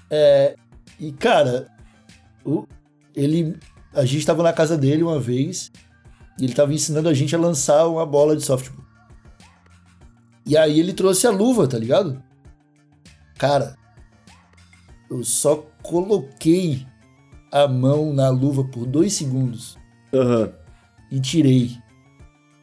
É, 0.10 0.56
e, 1.00 1.14
cara, 1.14 1.68
o, 2.44 2.66
ele. 3.16 3.56
A 3.94 4.04
gente 4.04 4.26
tava 4.26 4.44
na 4.44 4.52
casa 4.52 4.78
dele 4.78 5.04
uma 5.04 5.20
vez 5.22 5.72
e 6.38 6.44
ele 6.44 6.54
tava 6.54 6.74
ensinando 6.74 7.08
a 7.08 7.14
gente 7.14 7.34
a 7.34 7.40
lançar 7.40 7.88
uma 7.88 8.06
bola 8.06 8.36
de 8.36 8.44
softball. 8.44 8.84
E 10.46 10.58
aí 10.58 10.80
ele 10.82 10.92
trouxe 10.92 11.26
a 11.28 11.32
luva, 11.32 11.66
tá 11.66 11.78
ligado? 11.78 12.22
Cara, 13.40 13.78
eu 15.10 15.24
só 15.24 15.66
coloquei 15.82 16.86
a 17.50 17.70
mão 17.70 18.14
na 18.14 18.30
luva 18.30 18.66
por 18.66 18.86
dois 18.86 19.14
segundos 19.14 19.78
Aham. 20.14 20.52
e 21.10 21.22
tirei. 21.22 21.78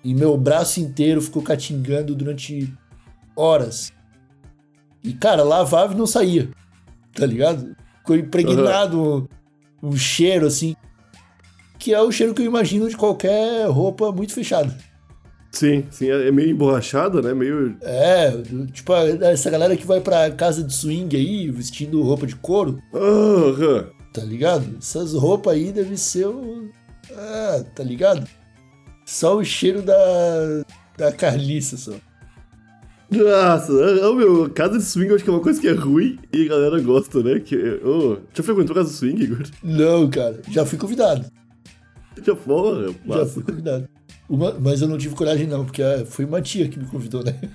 E 0.04 0.14
meu 0.14 0.36
braço 0.36 0.78
inteiro 0.78 1.22
ficou 1.22 1.42
catingando 1.42 2.14
durante 2.14 2.70
horas. 3.34 3.90
E, 5.02 5.14
cara, 5.14 5.42
lavava 5.42 5.94
e 5.94 5.96
não 5.96 6.06
saía. 6.06 6.50
Tá 7.14 7.24
ligado? 7.24 7.74
Ficou 8.00 8.14
impregnado 8.14 9.28
um, 9.82 9.88
um 9.88 9.96
cheiro 9.96 10.46
assim. 10.46 10.76
Que 11.78 11.94
é 11.94 12.02
o 12.02 12.12
cheiro 12.12 12.34
que 12.34 12.42
eu 12.42 12.46
imagino 12.46 12.86
de 12.86 12.98
qualquer 12.98 13.66
roupa 13.70 14.12
muito 14.12 14.34
fechada. 14.34 14.76
Sim, 15.50 15.84
sim, 15.90 16.10
é 16.10 16.28
é 16.28 16.30
meio 16.30 16.50
emborrachada, 16.50 17.22
né? 17.22 17.32
Meio. 17.32 17.76
É, 17.80 18.30
tipo, 18.72 18.92
essa 18.94 19.48
galera 19.50 19.76
que 19.76 19.86
vai 19.86 20.00
pra 20.00 20.30
casa 20.30 20.62
de 20.62 20.72
swing 20.74 21.16
aí, 21.16 21.50
vestindo 21.50 22.02
roupa 22.02 22.26
de 22.26 22.36
couro, 22.36 22.80
Aham. 22.94 23.86
tá 24.12 24.22
ligado? 24.22 24.76
Essas 24.78 25.14
roupas 25.14 25.54
aí 25.54 25.72
devem 25.72 25.96
ser 25.96 26.26
o. 26.26 26.68
Ah, 27.12 27.64
tá 27.74 27.82
ligado? 27.82 28.26
Só 29.04 29.36
o 29.36 29.44
cheiro 29.44 29.82
da. 29.82 29.94
da 30.98 31.12
carniça 31.12 31.76
só. 31.76 31.92
Nossa, 33.08 33.72
é, 33.72 34.12
meu, 34.12 34.50
casa 34.50 34.78
de 34.78 34.84
swing 34.84 35.10
eu 35.10 35.14
acho 35.14 35.22
que 35.22 35.30
é 35.30 35.32
uma 35.32 35.42
coisa 35.42 35.60
que 35.60 35.68
é 35.68 35.72
ruim 35.72 36.18
e 36.32 36.46
a 36.46 36.48
galera 36.48 36.80
gosta, 36.80 37.22
né? 37.22 37.38
Que, 37.38 37.56
oh, 37.84 38.16
já 38.34 38.42
frequentou 38.42 38.74
casa 38.74 38.90
de 38.90 38.96
swing, 38.96 39.22
Igor? 39.22 39.46
Não, 39.62 40.10
cara, 40.10 40.40
já 40.50 40.66
fui 40.66 40.76
convidado. 40.76 41.24
Já 42.24 42.34
porra, 42.34 42.92
Já 43.06 43.26
fui 43.26 43.42
convidado. 43.44 43.88
Uma- 44.28 44.52
mas 44.58 44.82
eu 44.82 44.88
não 44.88 44.98
tive 44.98 45.14
coragem, 45.14 45.46
não, 45.46 45.64
porque 45.64 45.82
ah, 45.82 46.04
foi 46.06 46.24
uma 46.24 46.40
tia 46.42 46.68
que 46.68 46.78
me 46.78 46.86
convidou, 46.86 47.22
né? 47.24 47.34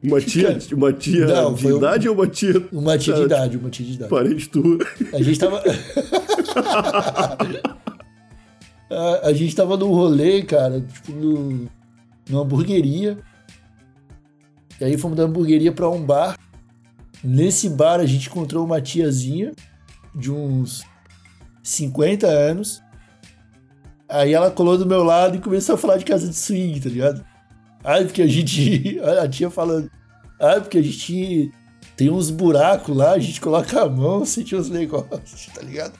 Uma 0.00 0.20
tia, 0.20 0.56
uma 0.74 0.92
tia 0.92 1.26
Não, 1.26 1.54
de 1.54 1.62
foi 1.62 1.72
um- 1.72 1.78
idade 1.78 2.08
ou 2.08 2.14
uma 2.14 2.28
tia 2.28 2.68
Uma 2.70 2.96
tia 2.96 3.14
de 3.14 3.22
Ah, 3.22 3.24
idade, 3.24 3.56
uma 3.56 3.68
tia 3.68 3.84
de 3.84 3.94
idade. 3.94 4.08
parente 4.08 4.48
tua? 4.48 4.78
A 5.12 5.20
gente 5.20 5.36
tava. 5.40 5.60
a, 8.90 9.28
a 9.28 9.32
gente 9.32 9.54
tava 9.54 9.76
num 9.76 9.90
rolê, 9.92 10.42
cara, 10.42 10.80
tipo, 10.80 11.12
no, 11.12 11.68
numa 12.28 12.42
hamburgueria. 12.42 13.18
E 14.80 14.84
aí 14.84 14.96
fomos 14.96 15.16
da 15.16 15.24
hamburgueria 15.24 15.72
pra 15.72 15.88
um 15.88 16.00
bar. 16.00 16.38
Nesse 17.22 17.68
bar 17.68 17.98
a 17.98 18.06
gente 18.06 18.28
encontrou 18.28 18.64
uma 18.64 18.80
tiazinha 18.80 19.52
de 20.14 20.30
uns 20.30 20.84
50 21.62 22.26
anos. 22.28 22.80
Aí 24.08 24.32
ela 24.32 24.50
colou 24.50 24.78
do 24.78 24.86
meu 24.86 25.02
lado 25.04 25.36
e 25.36 25.40
começou 25.40 25.74
a 25.74 25.78
falar 25.78 25.96
de 25.98 26.04
casa 26.04 26.26
de 26.28 26.34
swing, 26.34 26.80
tá 26.80 26.88
ligado? 26.88 27.24
Ai, 27.84 28.04
porque 28.04 28.22
a 28.22 28.26
gente. 28.26 28.98
A 29.22 29.28
tia 29.28 29.50
falando. 29.50 29.90
Ai, 30.40 30.60
porque 30.60 30.78
a 30.78 30.82
gente 30.82 31.52
tem 31.96 32.08
uns 32.10 32.30
buracos 32.30 32.96
lá, 32.96 33.12
a 33.12 33.18
gente 33.18 33.40
coloca 33.40 33.82
a 33.82 33.88
mão, 33.88 34.24
sente 34.24 34.54
uns 34.54 34.70
negócios, 34.70 35.46
tá 35.54 35.60
ligado? 35.62 35.92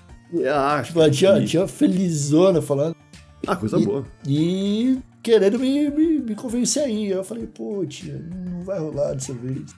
Ah, 0.48 0.80
Tipo, 0.84 1.00
a 1.00 1.10
tia, 1.10 1.34
a 1.34 1.44
tia 1.44 1.66
felizona 1.66 2.62
falando. 2.62 2.94
ah, 3.46 3.56
coisa 3.56 3.78
E- 3.78 3.84
boa. 3.84 4.04
E 4.26 4.98
querendo 5.22 5.58
me, 5.58 5.90
me, 5.90 6.18
me 6.20 6.34
convencer 6.34 6.84
aí. 6.84 7.08
Eu 7.08 7.24
falei, 7.24 7.46
pô, 7.46 7.84
tia, 7.86 8.24
não 8.46 8.62
vai 8.62 8.78
rolar 8.78 9.14
dessa 9.14 9.32
vez. 9.34 9.74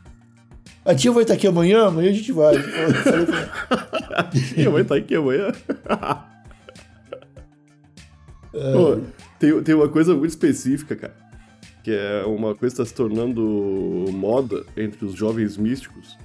A 0.85 0.95
tia 0.95 1.11
vai 1.13 1.23
estar 1.23 1.35
aqui 1.35 1.47
amanhã? 1.47 1.87
Amanhã 1.87 2.11
a 2.11 2.13
gente 2.15 2.33
vai. 2.33 2.57
Eu 2.57 2.63
falei 2.63 3.27
ela. 3.27 4.31
Minha 4.57 4.71
mãe 4.71 4.85
tá 4.85 4.97
aqui 4.97 5.15
amanhã. 5.15 5.49
Pô, 8.53 9.01
tem, 9.39 9.63
tem 9.63 9.75
uma 9.75 9.89
coisa 9.89 10.15
muito 10.15 10.31
específica, 10.31 10.97
cara. 10.97 11.17
Que 11.83 11.93
é 11.93 12.25
uma 12.27 12.55
coisa 12.55 12.75
que 12.75 12.81
tá 12.83 12.87
se 12.87 12.95
tornando 12.95 14.07
moda 14.13 14.65
entre 14.77 15.05
os 15.05 15.15
jovens 15.15 15.57
místicos. 15.57 16.17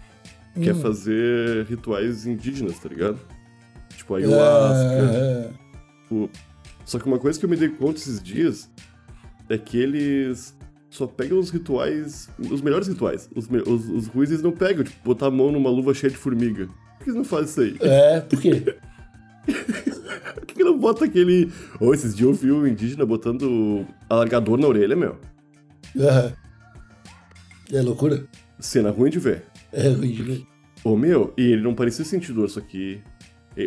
Que 0.55 0.69
é 0.69 0.73
fazer 0.73 1.65
rituais 1.65 2.25
indígenas, 2.25 2.79
tá 2.79 2.87
ligado? 2.87 3.19
Tipo, 3.97 4.15
ayahuasca. 4.15 4.93
É, 4.93 5.49
Tipo, 6.03 6.29
só 6.85 6.99
que 6.99 7.05
uma 7.07 7.17
coisa 7.19 7.37
que 7.39 7.45
eu 7.45 7.49
me 7.49 7.55
dei 7.57 7.69
conta 7.69 7.99
esses 7.99 8.21
dias 8.21 8.69
é 9.49 9.57
que 9.57 9.77
eles 9.77 10.55
só 10.89 11.07
pegam 11.07 11.39
os 11.39 11.49
rituais, 11.49 12.29
os 12.39 12.61
melhores 12.61 12.87
rituais. 12.87 13.29
Os, 13.35 13.49
os, 13.67 13.89
os 13.89 14.07
ruins 14.07 14.29
eles 14.29 14.41
não 14.41 14.51
pegam, 14.51 14.83
tipo, 14.83 14.97
botar 15.03 15.27
a 15.27 15.31
mão 15.31 15.51
numa 15.51 15.69
luva 15.69 15.93
cheia 15.93 16.11
de 16.11 16.17
formiga. 16.17 16.67
Por 16.67 17.03
que 17.03 17.09
eles 17.09 17.15
não 17.15 17.25
fazem 17.25 17.45
isso 17.45 17.61
aí? 17.61 17.89
é, 17.89 18.21
por 18.21 18.39
quê? 18.39 18.77
Por 19.45 20.45
que 20.45 20.55
que 20.55 20.63
não 20.63 20.77
bota 20.77 21.05
aquele. 21.05 21.51
Ô, 21.79 21.93
esses 21.93 22.15
dias 22.15 22.27
eu 22.27 22.33
vi 22.33 22.51
o 22.51 22.67
indígena 22.67 23.05
botando 23.05 23.85
alargador 24.09 24.57
na 24.57 24.67
orelha, 24.67 24.95
meu. 24.95 25.17
É, 25.97 26.33
é 27.71 27.81
loucura? 27.81 28.25
Cena 28.59 28.91
ruim 28.91 29.09
de 29.09 29.19
ver. 29.19 29.43
É 29.71 29.89
ruim 29.89 30.11
de 30.11 30.23
ver. 30.23 30.43
Ô, 30.83 30.95
meu, 30.95 31.33
e 31.37 31.43
ele 31.43 31.61
não 31.61 31.73
parecia 31.73 32.05
sentir 32.05 32.33
dor, 32.33 32.49
só 32.49 32.61
que. 32.61 33.01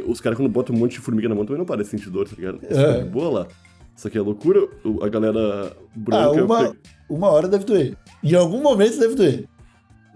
Os 0.07 0.21
caras, 0.21 0.37
quando 0.37 0.51
botam 0.51 0.77
um 0.77 0.79
monte 0.79 0.93
de 0.93 1.01
formiga 1.01 1.29
na 1.29 1.35
mão, 1.35 1.47
também 1.47 1.59
não 1.59 1.64
parecem 1.64 1.99
sentir 1.99 2.11
dor, 2.11 2.29
tá 2.29 2.37
ligado? 2.37 2.61
É. 2.62 3.03
de 3.03 3.09
boa 3.09 3.41
lá. 3.41 3.49
Só 3.97 4.09
que 4.09 4.17
é 4.17 4.21
loucura, 4.21 4.61
a 5.03 5.09
galera 5.09 5.77
branca. 5.97 6.41
Ah, 6.41 6.45
uma, 6.45 6.77
uma 7.09 7.29
hora 7.31 7.49
deve 7.49 7.64
doer. 7.64 7.97
Em 8.23 8.35
algum 8.35 8.62
momento 8.62 8.99
deve 8.99 9.14
doer. 9.14 9.49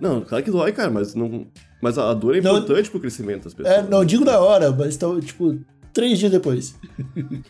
Não, 0.00 0.20
claro 0.22 0.42
que 0.44 0.50
dói, 0.50 0.72
cara, 0.72 0.90
mas 0.90 1.14
não. 1.14 1.46
Mas 1.80 1.98
a 1.98 2.12
dor 2.14 2.36
é 2.36 2.40
Não- 2.40 2.52
importante 2.58 2.90
pro 2.90 3.00
crescimento 3.00 3.44
das 3.44 3.54
pessoas. 3.54 3.76
É, 3.76 3.82
não 3.82 4.04
digo 4.04 4.24
na 4.24 4.38
hora, 4.38 4.70
mas 4.70 4.96
tá, 4.96 5.06
tipo, 5.20 5.58
três 5.92 6.18
dias 6.18 6.30
depois. 6.32 6.78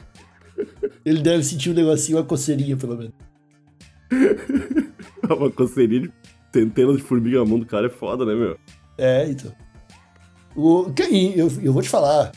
Ele 1.04 1.20
deve 1.20 1.42
sentir 1.42 1.70
um 1.70 1.74
negocinho, 1.74 2.18
uma 2.18 2.24
coceirinha, 2.24 2.76
pelo 2.76 2.96
menos. 2.96 3.12
Uma 5.24 5.50
coceirinha 5.50 6.02
de 6.02 6.12
centenas 6.52 6.96
de 6.98 7.02
formiga 7.02 7.38
na 7.38 7.44
mão 7.44 7.58
do 7.58 7.64
cara 7.64 7.86
é 7.86 7.90
foda, 7.90 8.24
né, 8.26 8.34
meu? 8.34 8.58
É, 8.98 9.26
então. 9.28 9.52
O, 10.54 10.92
que- 10.92 11.32
eu, 11.36 11.50
eu 11.62 11.72
vou 11.72 11.80
te 11.80 11.88
falar. 11.88 12.32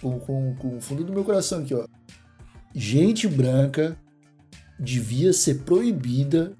Com, 0.00 0.18
com, 0.20 0.54
com 0.56 0.76
o 0.76 0.80
fundo 0.80 1.02
do 1.04 1.12
meu 1.12 1.24
coração 1.24 1.60
aqui, 1.62 1.74
ó. 1.74 1.86
Gente 2.74 3.26
branca 3.26 3.96
devia 4.78 5.32
ser 5.32 5.60
proibida 5.64 6.56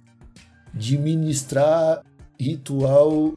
de 0.74 0.96
ministrar 0.98 2.02
ritual 2.38 3.34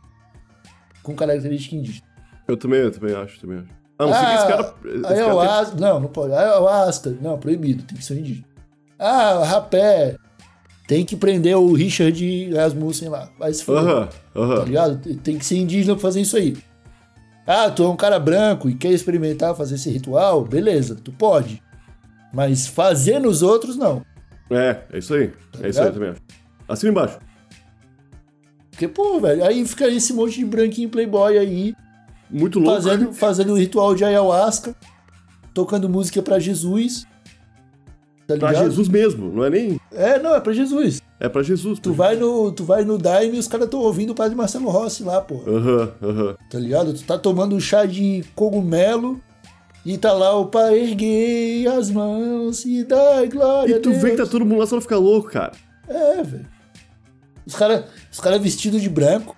com 1.04 1.16
característica 1.16 1.76
indígena. 1.76 2.06
Eu 2.48 2.58
também, 2.58 2.80
eu 2.82 2.92
também 2.92 3.16
acho, 3.16 3.40
também 3.40 3.60
acho. 3.60 3.70
A 3.98 4.06
não 4.06 4.14
ser 4.14 4.26
que 4.26 4.34
esse 4.34 4.48
cara. 4.48 4.74
Esse 4.86 5.02
cara 5.02 5.14
tem- 5.16 5.24
Ayahuasca, 5.24 5.76
não, 5.80 6.00
não 6.00 6.08
pode. 6.10 6.34
Ayahuasca, 6.34 7.18
não, 7.22 7.38
proibido, 7.40 7.84
tem 7.84 7.98
que 7.98 8.04
ser 8.04 8.18
indígena. 8.20 8.46
Ah, 9.00 9.44
rapé, 9.46 10.16
tem 10.88 11.06
que 11.06 11.16
prender 11.16 11.56
o 11.58 11.74
Richard 11.74 12.54
Rasmussen 12.54 13.10
lá. 13.10 13.30
Vai 13.40 13.54
se 13.54 13.64
foder. 13.64 14.10
Aham, 14.36 14.56
tá 14.60 14.66
ligado? 14.66 15.16
Tem 15.18 15.38
que 15.38 15.46
ser 15.46 15.58
indígena 15.58 15.94
pra 15.96 16.02
fazer 16.02 16.22
isso 16.22 16.36
aí. 16.38 16.58
Ah, 17.48 17.70
tu 17.70 17.84
é 17.84 17.90
um 17.90 17.96
cara 17.96 18.20
branco 18.20 18.70
e 18.70 18.74
quer 18.76 18.92
experimentar 18.92 19.56
fazer 19.56 19.76
esse 19.76 19.90
ritual? 19.90 20.44
Beleza, 20.46 20.96
tu 20.96 21.12
pode. 21.12 21.62
Mas 22.34 22.68
fazer 22.68 23.20
nos 23.20 23.42
outros, 23.42 23.78
não. 23.78 24.04
É, 24.50 24.80
é 24.92 24.98
isso 24.98 25.14
aí. 25.14 25.32
é 25.62 25.70
isso 25.70 25.82
aí, 25.82 25.92
também. 25.92 26.14
Assina 26.68 26.92
embaixo. 26.92 27.20
Porque, 28.76 28.90
pô, 28.90 29.22
velho, 29.22 29.42
aí 29.46 29.66
fica 29.66 29.88
esse 29.88 30.12
monte 30.12 30.38
de 30.38 30.46
branquinho 30.46 30.90
playboy 30.90 31.38
aí, 31.38 31.74
Muito 32.30 32.60
louco. 32.60 32.82
fazendo, 32.82 33.14
fazendo 33.14 33.54
o 33.54 33.58
ritual 33.58 33.96
de 33.96 34.04
ayahuasca, 34.04 34.76
tocando 35.54 35.88
música 35.88 36.22
pra 36.22 36.40
Jesus. 36.40 37.08
Tá 38.28 38.36
Pra? 38.38 38.54
Jesus 38.54 38.90
mesmo, 38.90 39.32
não 39.32 39.46
é 39.46 39.50
nem. 39.50 39.80
É, 39.94 40.20
não, 40.20 40.36
é 40.36 40.42
pra 40.42 40.52
Jesus. 40.52 41.02
É 41.20 41.30
pra 41.30 41.42
Jesus. 41.42 41.80
Tu 41.80 41.94
vai 41.94 42.18
no, 42.18 42.52
tu 42.52 42.66
vai 42.66 42.84
no 42.84 42.98
Daime 42.98 43.38
e 43.38 43.40
os 43.40 43.48
caras 43.48 43.66
estão 43.66 43.80
ouvindo 43.80 44.10
o 44.10 44.16
padre 44.16 44.36
Marcelo 44.36 44.68
Rossi 44.68 45.04
lá, 45.04 45.22
pô. 45.22 45.42
Aham, 45.48 45.92
aham. 46.04 46.36
Tá 46.50 46.60
ligado? 46.60 46.94
Tu 46.94 47.04
tá 47.04 47.18
tomando 47.18 47.56
um 47.56 47.60
chá 47.60 47.86
de 47.86 48.26
cogumelo 48.36 49.22
e 49.86 49.98
tá 49.98 50.12
lá 50.12 50.36
o 50.36 50.48
pai 50.48 50.80
erguei 50.80 51.66
as 51.68 51.90
mãos 51.92 52.66
e 52.66 52.84
dai 52.84 53.28
glória 53.30 53.76
E 53.76 53.80
tu 53.80 53.94
vê 53.94 54.12
que 54.12 54.18
tá 54.18 54.26
todo 54.26 54.44
mundo 54.44 54.60
lá 54.60 54.66
só 54.66 54.76
não 54.76 54.82
ficar 54.82 54.98
louco, 54.98 55.30
cara. 55.30 55.54
É, 55.88 56.24
velho. 56.24 56.48
Os 57.46 57.56
caras 57.56 57.86
os 58.12 58.20
cara 58.20 58.40
vestidos 58.40 58.82
de 58.82 58.90
branco, 58.90 59.36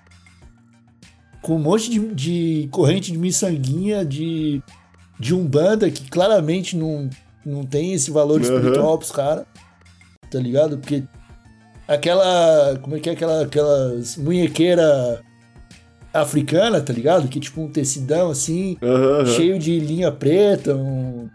com 1.42 1.56
um 1.56 1.60
monte 1.60 1.90
de, 1.90 2.00
de 2.14 2.70
corrente 2.72 3.12
de 3.12 3.18
miçanguinha, 3.18 4.06
de, 4.06 4.62
de 5.20 5.34
umbanda, 5.36 5.90
que 5.90 6.10
claramente 6.10 6.76
não, 6.76 7.10
não 7.46 7.66
tem 7.66 7.94
esse 7.94 8.12
valor 8.12 8.42
Aham. 8.42 8.56
espiritual 8.56 8.98
pros 8.98 9.12
caras. 9.12 9.46
Tá 10.30 10.40
ligado? 10.40 10.78
Porque 10.78 11.04
aquela. 11.88 12.78
Como 12.82 12.96
é 12.98 13.00
que 13.00 13.10
é 13.10 13.14
aquela, 13.14 13.44
aquelas 13.44 14.18
munhequeira 14.18 15.22
africana, 16.14 16.82
tá 16.82 16.92
ligado? 16.94 17.28
Que 17.28 17.38
é 17.38 17.42
tipo 17.42 17.62
um 17.62 17.70
tecidão 17.70 18.30
assim, 18.32 18.78
aham. 18.82 19.26
cheio 19.26 19.60
de 19.60 19.80
linha 19.80 20.12
preta, 20.12 20.76
um- 20.76 21.30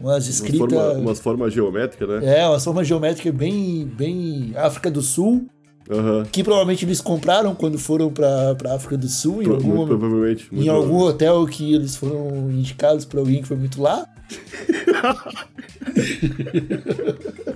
umas 0.00 0.14
Umas 0.24 0.28
escritas. 0.28 0.58
forma- 0.72 0.92
umas 0.98 1.20
formas 1.20 1.52
geométricas, 1.52 2.08
né? 2.22 2.40
É, 2.40 2.48
uma 2.48 2.58
forma 2.60 2.82
geométrica 2.84 3.30
bem, 3.32 3.84
bem 3.86 4.52
África 4.56 4.90
do 4.90 5.02
Sul, 5.02 5.46
Aham. 5.90 6.24
que 6.30 6.44
provavelmente 6.44 6.84
eles 6.84 7.00
compraram 7.00 7.54
quando 7.54 7.78
foram 7.78 8.10
pra, 8.10 8.54
pra 8.54 8.74
África 8.74 8.96
do 8.96 9.08
Sul, 9.08 9.42
em, 9.42 9.44
Pro- 9.44 9.54
algum, 9.56 9.74
Muito 9.76 9.88
provavelmente. 9.88 10.48
em 10.52 10.56
muito 10.56 10.70
algum 10.70 10.98
hotel 10.98 11.44
que 11.46 11.74
eles 11.74 11.96
foram 11.96 12.50
indicados 12.50 13.04
por 13.04 13.18
alguém 13.18 13.42
que 13.42 13.48
foi 13.48 13.56
muito 13.56 13.82
lá. 13.82 14.06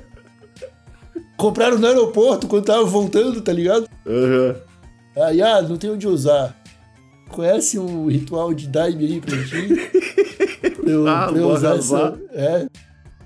compraram 1.37 1.79
no 1.79 1.87
aeroporto 1.87 2.47
quando 2.47 2.65
tava 2.65 2.85
voltando, 2.85 3.41
tá 3.41 3.53
ligado? 3.53 3.89
Aham. 4.07 4.57
Aí, 5.17 5.41
ah, 5.43 5.63
não 5.63 5.77
tem 5.77 5.91
onde 5.91 6.07
usar. 6.07 6.57
Conhece 7.31 7.79
o 7.79 8.09
ritual 8.09 8.55
de 8.55 8.69
Daime 8.69 9.05
aí 9.07 9.21
pra 9.21 9.37
ti? 9.45 10.71
Pra 10.77 10.91
eu, 10.91 11.07
Ah, 11.09 11.27
pra 11.29 11.39
eu 11.39 11.49
usar 11.51 11.77
essa, 11.77 12.19
é, 12.33 12.67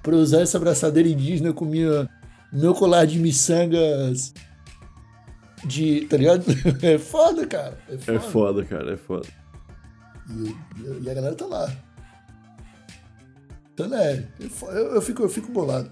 pra 0.02 0.16
usar 0.16 0.40
essa 0.40 0.56
abraçadeira 0.56 1.08
indígena 1.08 1.52
com 1.52 1.64
minha, 1.64 2.08
meu 2.52 2.74
colar 2.74 3.04
de 3.06 3.18
miçangas 3.18 4.32
de, 5.64 6.02
tá 6.06 6.16
ligado? 6.16 6.44
É 6.82 6.98
foda, 6.98 7.46
cara. 7.46 7.78
É 7.88 7.96
foda. 7.98 8.12
É 8.12 8.20
foda, 8.20 8.64
cara, 8.64 8.92
é 8.94 8.96
foda. 8.96 9.28
E, 10.30 10.54
e- 11.04 11.10
a 11.10 11.14
galera 11.14 11.34
tá 11.34 11.46
lá. 11.46 11.70
Então, 13.74 13.88
né, 13.88 14.12
é 14.40 14.44
eu, 14.78 14.94
eu 14.94 15.02
fico, 15.02 15.22
eu 15.22 15.28
fico 15.28 15.50
bolado. 15.50 15.90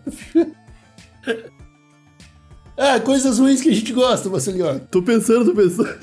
ah, 2.76 3.00
coisas 3.04 3.38
ruins 3.38 3.60
que 3.62 3.70
a 3.70 3.74
gente 3.74 3.92
gosta, 3.92 4.28
Marcelinho. 4.28 4.80
Tô 4.90 5.02
pensando, 5.02 5.46
tô 5.46 5.54
pensando. 5.54 5.88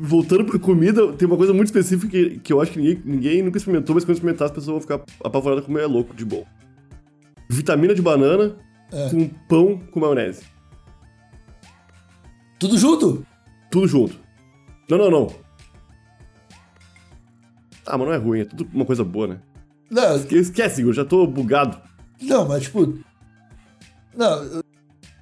Voltando 0.00 0.44
pra 0.44 0.58
comida, 0.58 1.12
tem 1.12 1.26
uma 1.26 1.36
coisa 1.36 1.52
muito 1.54 1.68
específica 1.68 2.10
que, 2.10 2.38
que 2.40 2.52
eu 2.52 2.60
acho 2.60 2.72
que 2.72 2.78
ninguém, 2.78 3.02
ninguém 3.04 3.42
nunca 3.42 3.58
experimentou, 3.58 3.94
mas 3.94 4.04
quando 4.04 4.16
experimentar 4.16 4.46
as 4.46 4.52
pessoas 4.52 4.66
vão 4.72 4.80
ficar 4.80 5.00
apavoradas 5.24 5.64
como 5.64 5.78
é 5.78 5.86
louco 5.86 6.14
de 6.14 6.24
bom. 6.24 6.44
Vitamina 7.48 7.94
de 7.94 8.02
banana 8.02 8.56
É. 8.92 9.10
com 9.10 9.28
pão 9.48 9.78
com 9.90 10.00
maionese. 10.00 10.42
Tudo 12.58 12.76
junto? 12.78 13.24
Tudo 13.70 13.86
junto. 13.86 14.18
Não, 14.90 14.98
não, 14.98 15.10
não. 15.10 15.26
Ah, 17.86 17.96
mas 17.96 18.06
não 18.06 18.14
é 18.14 18.18
ruim, 18.18 18.40
é 18.40 18.44
tudo 18.44 18.68
uma 18.72 18.84
coisa 18.84 19.04
boa, 19.04 19.26
né? 19.28 19.38
Não, 19.90 20.16
Esquece, 20.16 20.82
eu 20.82 20.92
já 20.92 21.04
tô 21.04 21.26
bugado. 21.26 21.78
Não, 22.20 22.46
mas 22.46 22.64
tipo. 22.64 22.98
Não, 24.14 24.62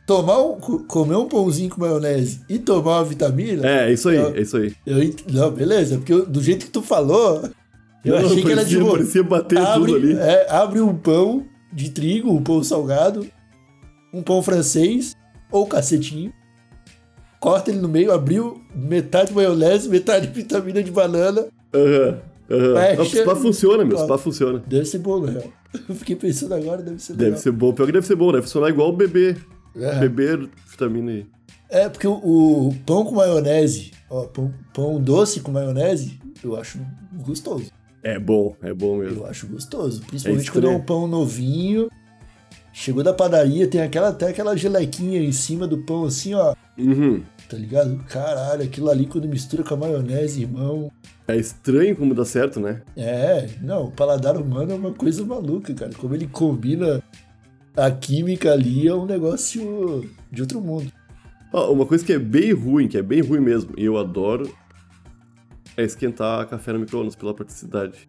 tomar 0.07 0.41
um, 0.41 0.59
co- 0.59 0.81
comer 0.85 1.17
um 1.17 1.29
pãozinho 1.29 1.69
com 1.71 1.81
maionese 1.81 2.41
e 2.49 2.59
tomar 2.59 2.99
uma 2.99 3.05
vitamina. 3.05 3.67
É, 3.69 3.93
isso 3.93 4.09
aí, 4.09 4.17
Eu- 4.17 4.35
é 4.35 4.41
isso 4.41 4.57
aí. 4.57 4.75
Eu, 4.87 4.97
não, 5.33 5.51
beleza, 5.51 5.97
porque 5.99 6.13
eu- 6.13 6.27
do 6.27 6.43
jeito 6.43 6.67
que 6.67 6.73
tu 6.73 6.81
falou, 6.83 7.43
eu 8.05 8.19
Não, 8.21 8.27
achei 8.27 8.43
que 8.43 8.47
era 8.53 8.57
parecia, 8.63 8.79
tipo. 8.79 8.91
parecia 8.91 9.23
bater 9.23 9.59
abre, 9.59 9.93
tudo 9.93 9.97
ali. 9.97 10.15
é, 10.19 10.51
abre 10.51 10.81
um 10.81 10.97
pão 10.97 11.47
de 11.73 11.91
trigo, 11.91 12.33
um 12.33 12.43
pão 12.43 12.63
salgado, 12.65 13.27
um 14.12 14.23
pão 14.23 14.42
francês 14.42 15.14
ou 15.51 15.66
cacetinho. 15.66 16.33
Corta 17.40 17.71
ele 17.71 17.81
no 17.81 17.88
meio, 17.88 18.12
abriu 18.12 18.61
metade 18.75 19.33
maionese, 19.33 19.88
metade 19.88 20.27
vitamina 20.29 20.83
de 20.83 20.90
banana. 20.90 21.47
Aham. 21.75 22.19
Aham. 22.51 22.97
Não, 22.97 23.05
che- 23.05 23.23
spa 23.23 23.35
funciona, 23.37 23.85
meu. 23.85 23.99
Spa 23.99 24.16
funciona. 24.19 24.62
Deve 24.66 24.85
ser 24.87 24.99
bom, 24.99 25.21
né? 25.21 25.42
Eu 25.88 25.95
fiquei 25.95 26.16
pensando 26.16 26.55
agora, 26.55 26.81
deve 26.83 26.99
ser 27.03 27.12
Deve 27.12 27.25
legal. 27.31 27.40
ser 27.42 27.53
bom. 27.53 27.73
Pior 27.73 27.87
que 27.87 27.92
deve 27.92 28.07
ser 28.07 28.16
bom, 28.16 28.33
deve 28.33 28.42
funcionar 28.45 28.71
igual 28.71 28.92
beber. 28.92 29.37
É. 29.77 29.99
Beber 30.01 30.49
vitamina 30.71 31.12
E. 31.12 31.27
É, 31.69 31.88
porque 31.88 32.07
o, 32.07 32.12
o 32.69 32.75
pão 32.87 33.05
com 33.05 33.16
maionese, 33.16 33.90
ó, 34.09 34.23
pão, 34.25 34.55
pão 34.73 35.01
doce 35.01 35.40
com 35.40 35.51
maionese, 35.53 36.19
eu 36.42 36.57
acho 36.57 36.79
gostoso. 37.25 37.66
É 38.03 38.19
bom, 38.19 38.57
é 38.62 38.73
bom 38.73 38.99
mesmo. 38.99 39.23
Eu 39.25 39.27
acho 39.27 39.47
gostoso. 39.49 40.01
Principalmente 40.07 40.49
É 40.49 40.53
quando 40.53 40.69
é 40.69 40.71
um 40.71 40.81
pão 40.81 41.07
novinho. 41.09 41.90
Chegou 42.79 43.03
da 43.03 43.15
padaria, 43.15 43.67
tem 43.67 43.81
aquela, 43.81 44.09
até 44.09 44.29
aquela 44.29 44.55
gelequinha 44.55 45.19
em 45.19 45.33
cima 45.33 45.67
do 45.67 45.79
pão, 45.79 46.05
assim, 46.05 46.35
ó. 46.35 46.55
Uhum. 46.77 47.23
Tá 47.49 47.57
ligado? 47.57 47.97
Caralho, 48.07 48.65
aquilo 48.65 48.91
ali 48.91 49.07
quando 49.07 49.27
mistura 49.27 49.65
com 49.65 49.73
a 49.73 49.77
maionese, 49.79 50.43
irmão. 50.43 50.93
É 51.27 51.35
estranho 51.35 51.97
como 51.97 52.15
dá 52.15 52.27
certo, 52.27 52.61
né? 52.61 52.83
É, 52.95 53.49
não, 53.62 53.85
o 53.85 53.91
paladar 53.91 54.37
humano 54.37 54.73
é 54.73 54.75
uma 54.75 54.93
coisa 54.93 55.25
maluca, 55.25 55.73
cara. 55.73 55.93
Como 55.97 56.15
ele 56.15 56.27
combina 56.27 57.03
a 57.75 57.91
química 57.91 58.53
ali 58.53 58.87
é 58.87 58.95
um 58.95 59.07
negócio 59.07 60.07
de 60.31 60.43
outro 60.43 60.61
mundo. 60.61 60.93
Ó, 61.55 61.73
uma 61.73 61.87
coisa 61.87 62.05
que 62.05 62.12
é 62.12 62.19
bem 62.19 62.53
ruim, 62.53 62.89
que 62.89 62.99
é 62.99 63.03
bem 63.03 63.23
ruim 63.23 63.41
mesmo, 63.41 63.73
e 63.79 63.87
eu 63.87 63.97
adoro, 63.97 64.55
é 65.79 65.83
esquentar 65.83 66.47
café 66.47 66.75
no 66.75 66.81
micro-ondas 66.81 67.17
pela 67.17 67.33
praticidade. 67.33 68.07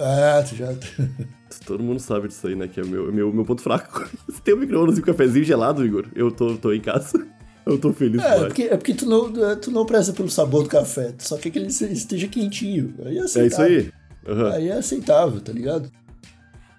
Ah, 0.00 0.42
tu 0.48 0.56
já. 0.56 0.68
Todo 1.60 1.82
mundo 1.82 2.00
sabe 2.00 2.28
disso 2.28 2.46
aí, 2.46 2.54
né? 2.54 2.68
Que 2.68 2.80
é 2.80 2.84
meu, 2.84 3.12
meu, 3.12 3.32
meu 3.32 3.44
ponto 3.44 3.62
fraco. 3.62 4.08
Se 4.30 4.40
tem 4.42 4.54
um 4.54 4.58
micro-ondas 4.58 4.96
e 4.98 5.00
um 5.00 5.04
cafezinho 5.04 5.44
gelado, 5.44 5.84
Igor, 5.84 6.06
eu 6.14 6.30
tô, 6.30 6.56
tô 6.56 6.72
em 6.72 6.80
casa. 6.80 7.12
Eu 7.66 7.78
tô 7.78 7.94
feliz 7.94 8.22
É, 8.22 8.40
porque, 8.40 8.62
é 8.64 8.76
porque 8.76 8.92
tu, 8.92 9.06
não, 9.06 9.32
tu 9.58 9.70
não 9.70 9.86
preza 9.86 10.12
pelo 10.12 10.28
sabor 10.28 10.64
do 10.64 10.68
café, 10.68 11.12
tu 11.12 11.26
só 11.26 11.38
quer 11.38 11.48
que 11.48 11.58
ele 11.58 11.68
esteja 11.68 12.28
quentinho. 12.28 12.92
Aí 13.06 13.16
é 13.16 13.20
É 13.20 13.24
aceitável. 13.24 13.78
isso 13.80 13.90
aí. 14.26 14.30
Aham. 14.30 14.52
Aí 14.52 14.68
é 14.68 14.72
aceitável, 14.74 15.40
tá 15.40 15.50
ligado? 15.50 15.90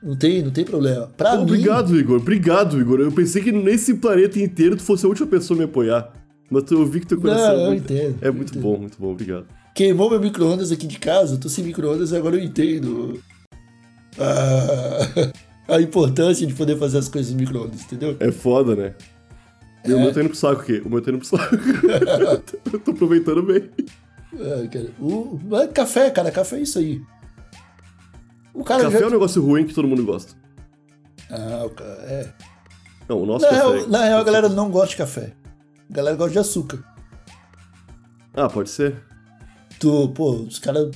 Não 0.04 0.16
tem, 0.16 0.44
não 0.44 0.52
tem 0.52 0.64
problema. 0.64 1.08
Pra 1.18 1.38
mim, 1.38 1.42
Obrigado, 1.42 2.00
Igor. 2.00 2.18
Obrigado, 2.20 2.80
Igor. 2.80 3.00
Eu 3.00 3.12
pensei 3.12 3.42
que 3.42 3.52
nesse 3.52 3.96
planeta 3.96 4.40
inteiro 4.40 4.76
tu 4.76 4.84
fosse 4.84 5.04
a 5.08 5.10
última 5.10 5.26
pessoa 5.26 5.58
a 5.58 5.60
me 5.60 5.66
apoiar. 5.66 6.14
Mas 6.52 6.62
tu- 6.66 6.76
eu 6.76 6.86
vi 6.86 7.00
que 7.00 7.08
teu 7.08 7.20
coração 7.20 7.48
Não, 7.56 7.60
é 7.62 7.64
eu 7.66 7.70
muito, 7.72 7.92
entendo, 7.92 8.18
é 8.22 8.30
muito 8.30 8.50
entendo. 8.52 8.62
bom, 8.62 8.78
muito 8.78 8.98
bom. 9.00 9.12
Obrigado. 9.12 9.48
queimou 9.74 10.08
meu 10.12 10.20
micro-ondas 10.20 10.72
aqui 10.72 10.86
de 10.86 11.00
casa, 11.00 11.34
eu 11.34 11.40
tô 11.40 11.50
sem 11.50 11.64
micro-ondas 11.66 12.12
e 12.12 12.16
agora 12.16 12.36
eu 12.36 12.44
entendo 12.44 13.20
a, 14.19 15.73
a 15.75 15.82
importância 15.82 16.45
de 16.45 16.54
poder 16.54 16.78
fazer 16.78 16.97
as 16.99 17.08
coisas 17.10 17.32
no 17.32 17.39
micro-ondas, 17.39 17.82
entendeu? 17.84 18.15
É 18.19 18.32
foda, 18.32 18.75
né? 18.75 18.93
E 19.86 19.93
o 19.93 19.97
É. 19.97 20.01
meu 20.01 20.13
tá 20.13 20.19
indo 20.21 20.30
pro 20.30 20.38
saco 20.38 20.62
aqui. 20.62 20.82
O 20.86 20.89
meu 20.89 21.01
tá 21.01 21.12
indo 21.12 21.19
pro 21.19 21.28
saco. 21.28 21.56
eu 22.73 22.80
tô 22.80 22.91
aproveitando 22.91 23.43
bem. 23.43 23.69
É, 24.38 24.67
cara, 24.67 24.88
o, 24.99 25.39
mas 25.45 25.71
café, 25.71 26.10
cara, 26.10 26.32
café 26.32 26.58
é 26.58 26.62
isso 26.62 26.80
aí. 26.80 27.01
O 28.54 28.63
cara 28.63 28.84
Café 28.84 28.99
já... 28.99 29.06
é 29.06 29.08
um 29.08 29.12
negócio 29.12 29.43
ruim 29.45 29.65
que 29.65 29.73
todo 29.73 29.88
mundo 29.88 30.04
gosta. 30.06 30.34
Ah, 31.30 31.63
o 31.65 31.69
cara, 31.69 31.91
é. 32.04 32.34
Não, 33.08 33.21
o 33.21 33.25
nosso 33.25 33.45
Na 33.45 33.51
café. 33.51 33.62
real, 33.67 33.88
na 33.89 34.04
real, 34.06 34.19
a 34.19 34.23
galera 34.23 34.49
não 34.49 34.71
gosta 34.71 34.89
de 34.89 34.95
café. 34.97 35.34
A 35.89 35.93
galera 35.93 36.15
gosta 36.15 36.32
de 36.34 36.39
açúcar. 36.39 36.84
Ah, 38.34 38.49
pode 38.49 38.69
ser. 38.69 38.95
Tu, 39.80 40.10
pô, 40.10 40.32
os 40.32 40.58
caras. 40.58 40.89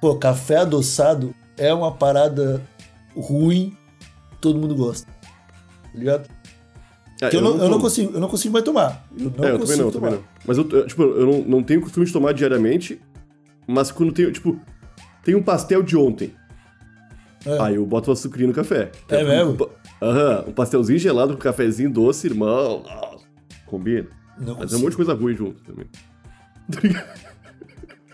Pô, 0.00 0.16
café 0.16 0.58
adoçado 0.58 1.34
é 1.58 1.72
uma 1.72 1.92
parada 1.92 2.62
ruim, 3.16 3.76
todo 4.40 4.58
mundo 4.58 4.74
gosta. 4.74 5.06
Tá 5.10 5.98
ligado? 5.98 6.28
Ah, 7.22 7.30
Que 7.30 7.36
eu, 7.36 7.40
não, 7.40 7.56
eu, 7.56 7.70
não 7.70 7.80
consigo, 7.80 8.12
eu 8.12 8.20
não 8.20 8.28
consigo 8.28 8.52
mais 8.52 8.64
tomar. 8.64 9.06
Eu 9.18 9.32
não 9.36 9.44
é, 9.44 9.50
eu 9.52 9.58
também 9.58 9.76
não, 9.78 9.90
tomar. 9.90 10.08
também 10.10 10.20
não. 10.20 10.28
Mas 10.46 10.58
eu, 10.58 10.68
eu, 10.70 10.86
tipo, 10.86 11.02
eu 11.02 11.26
não, 11.26 11.42
não 11.42 11.62
tenho 11.62 11.80
costume 11.80 12.04
de 12.04 12.12
tomar 12.12 12.32
diariamente, 12.32 13.00
mas 13.66 13.90
quando 13.90 14.12
tenho, 14.12 14.30
tipo, 14.30 14.60
tem 15.24 15.34
um 15.34 15.42
pastel 15.42 15.82
de 15.82 15.96
ontem. 15.96 16.34
É. 17.46 17.58
Aí 17.62 17.76
eu 17.76 17.86
boto 17.86 18.10
açucrinho 18.12 18.48
no 18.48 18.54
café. 18.54 18.90
É 19.08 19.24
um- 19.24 19.28
mesmo? 19.28 19.64
um 20.02 20.04
Aham, 20.04 20.44
um 20.48 20.52
pastelzinho 20.52 20.98
gelado 20.98 21.32
com 21.34 21.38
cafezinho 21.40 21.90
doce, 21.90 22.26
irmão. 22.26 22.82
Combina. 23.64 24.08
Não 24.38 24.54
Mas 24.54 24.56
é 24.56 24.56
consigo. 24.62 24.76
um 24.76 24.82
monte 24.82 24.90
de 24.90 24.96
coisa 24.96 25.14
ruim 25.14 25.34
junto 25.34 25.62
também. 25.62 25.86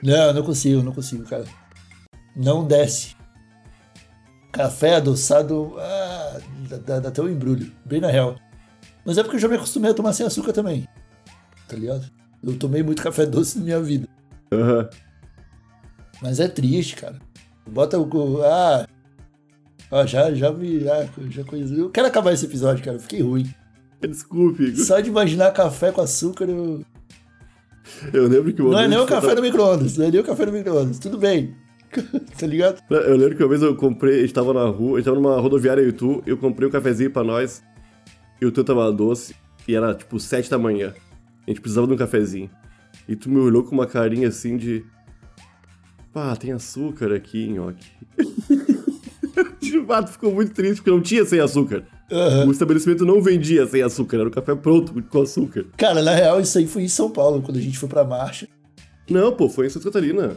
Não, 0.03 0.15
eu 0.27 0.35
não 0.35 0.43
consigo, 0.43 0.83
não 0.83 0.93
consigo, 0.93 1.25
cara. 1.25 1.45
Não 2.37 2.65
desce. 2.65 3.17
Café 4.53 4.97
adoçado, 4.97 5.75
ah, 5.79 6.39
dá- 6.87 6.99
dá, 7.01 7.09
até 7.09 7.23
um 7.23 7.29
embrulho, 7.29 7.73
bem 7.85 8.01
na 8.01 8.09
real. 8.09 8.37
Mas 9.05 9.17
é 9.19 9.23
porque 9.23 9.37
eu 9.37 9.41
já 9.41 9.49
me 9.49 9.57
acostumei 9.57 9.91
a 9.91 9.95
tomar 9.95 10.13
sem 10.13 10.27
açúcar 10.27 10.53
também. 10.53 10.87
Tá 11.67 11.75
ligado? 11.77 12.05
Eu 12.45 12.57
tomei 12.59 12.83
muito 12.83 13.03
café 13.03 13.25
doce 13.25 13.59
na 13.59 13.65
minha 13.65 13.81
vida. 13.81 14.07
Aham. 14.53 14.89
Mas 16.21 16.39
é 16.39 16.49
triste, 16.49 16.97
cara. 16.97 17.19
Bota 17.67 17.99
o. 17.99 18.43
Ah. 18.43 18.87
Ó, 19.91 20.07
já, 20.07 20.33
já 20.35 20.53
me. 20.53 20.81
Já, 20.81 21.09
já 21.31 21.45
conheci. 21.45 21.79
Eu 21.79 21.91
quero 21.91 22.07
acabar 22.09 22.33
esse 22.33 22.45
episódio, 22.45 22.85
cara. 22.85 22.97
Eu 22.97 23.01
fiquei 23.01 23.23
ruim. 23.23 23.53
Desculpe, 24.01 24.65
Igor. 24.65 24.85
Só 24.85 25.01
de 25.01 25.09
imaginar 25.09 25.51
café 25.53 25.91
com 25.93 26.01
açúcar, 26.01 26.45
eu. 26.49 26.85
Eu 28.13 28.29
lembro 28.29 28.53
que 28.53 28.61
uma 28.63 28.73
Não 28.73 28.79
é 28.81 28.89
nem 28.89 28.99
o 28.99 29.07
café 29.07 29.29
tava- 29.29 29.35
no 29.37 29.43
micro-ondas. 29.43 29.97
Não 29.97 30.07
é 30.07 30.11
nem 30.11 30.21
o 30.21 30.25
café 30.25 30.47
no 30.47 30.53
micro-ondas. 30.53 30.99
Tudo 30.99 31.19
bem. 31.19 31.57
tá 32.39 32.47
ligado? 32.47 32.83
Eu 32.91 33.17
lembro 33.17 33.37
que 33.37 33.43
uma 33.43 33.49
vez 33.49 33.63
eu 33.63 33.77
comprei, 33.77 34.19
a 34.19 34.21
gente 34.23 34.35
tava 34.35 34.53
na 34.55 34.65
rua, 34.65 34.95
a 34.95 34.97
gente 34.97 35.05
tava 35.05 35.17
numa 35.17 35.39
rodoviária 35.41 35.83
e 35.83 35.93
tu, 35.93 36.23
eu 36.27 36.37
comprei 36.37 36.69
um 36.69 36.71
cafezinho 36.71 37.11
pra 37.11 37.23
nós, 37.23 37.63
e 38.41 38.47
o 38.47 38.53
teu 38.53 38.65
tava 38.65 38.91
doce, 38.93 39.35
e 39.67 39.75
era 39.75 39.95
tipo 39.95 40.19
sete 40.19 40.51
da 40.51 40.59
manhã. 40.59 40.95
A 41.47 41.51
gente 41.51 41.61
precisava 41.61 41.87
de 41.87 41.93
um 41.93 41.97
cafezinho. 41.97 42.51
E 43.09 43.17
tu 43.17 43.29
me 43.29 43.39
olhou 43.39 43.65
com 43.65 43.75
uma 43.75 43.87
carinha 43.87 44.29
assim 44.29 44.57
de. 44.57 44.85
Pá, 46.13 46.37
tem 46.37 46.53
açúcar 46.53 47.13
aqui, 47.13 47.49
nhoque. 47.49 47.87
de 49.61 49.85
fato, 49.87 50.13
ficou 50.13 50.33
muito 50.33 50.53
triste, 50.53 50.77
porque 50.77 50.91
não 50.91 51.01
tinha 51.01 51.25
sem 51.25 51.41
açúcar. 51.41 51.85
Aham. 52.11 52.49
O 52.49 52.53
estabelecimento 52.53 53.07
não 53.07 53.23
vendia 53.23 53.67
sem 53.67 53.83
açúcar, 53.83 54.19
era 54.19 54.29
um 54.29 54.33
café 54.33 54.55
pronto 54.55 55.03
com 55.05 55.23
açúcar. 55.23 55.65
Cara, 55.77 56.03
na 56.03 56.15
real, 56.15 56.41
isso 56.41 56.59
aí 56.59 56.67
foi 56.67 56.83
em 56.83 56.89
São 56.89 57.11
Paulo, 57.11 57.41
quando 57.43 57.57
a 57.57 57.61
gente 57.61 57.79
foi 57.79 57.89
pra 57.89 58.05
marcha. 58.05 58.47
Não, 59.11 59.33
pô, 59.33 59.49
foi 59.49 59.67
em 59.67 59.71
Santa 59.71 59.87
Catarina. 59.87 60.37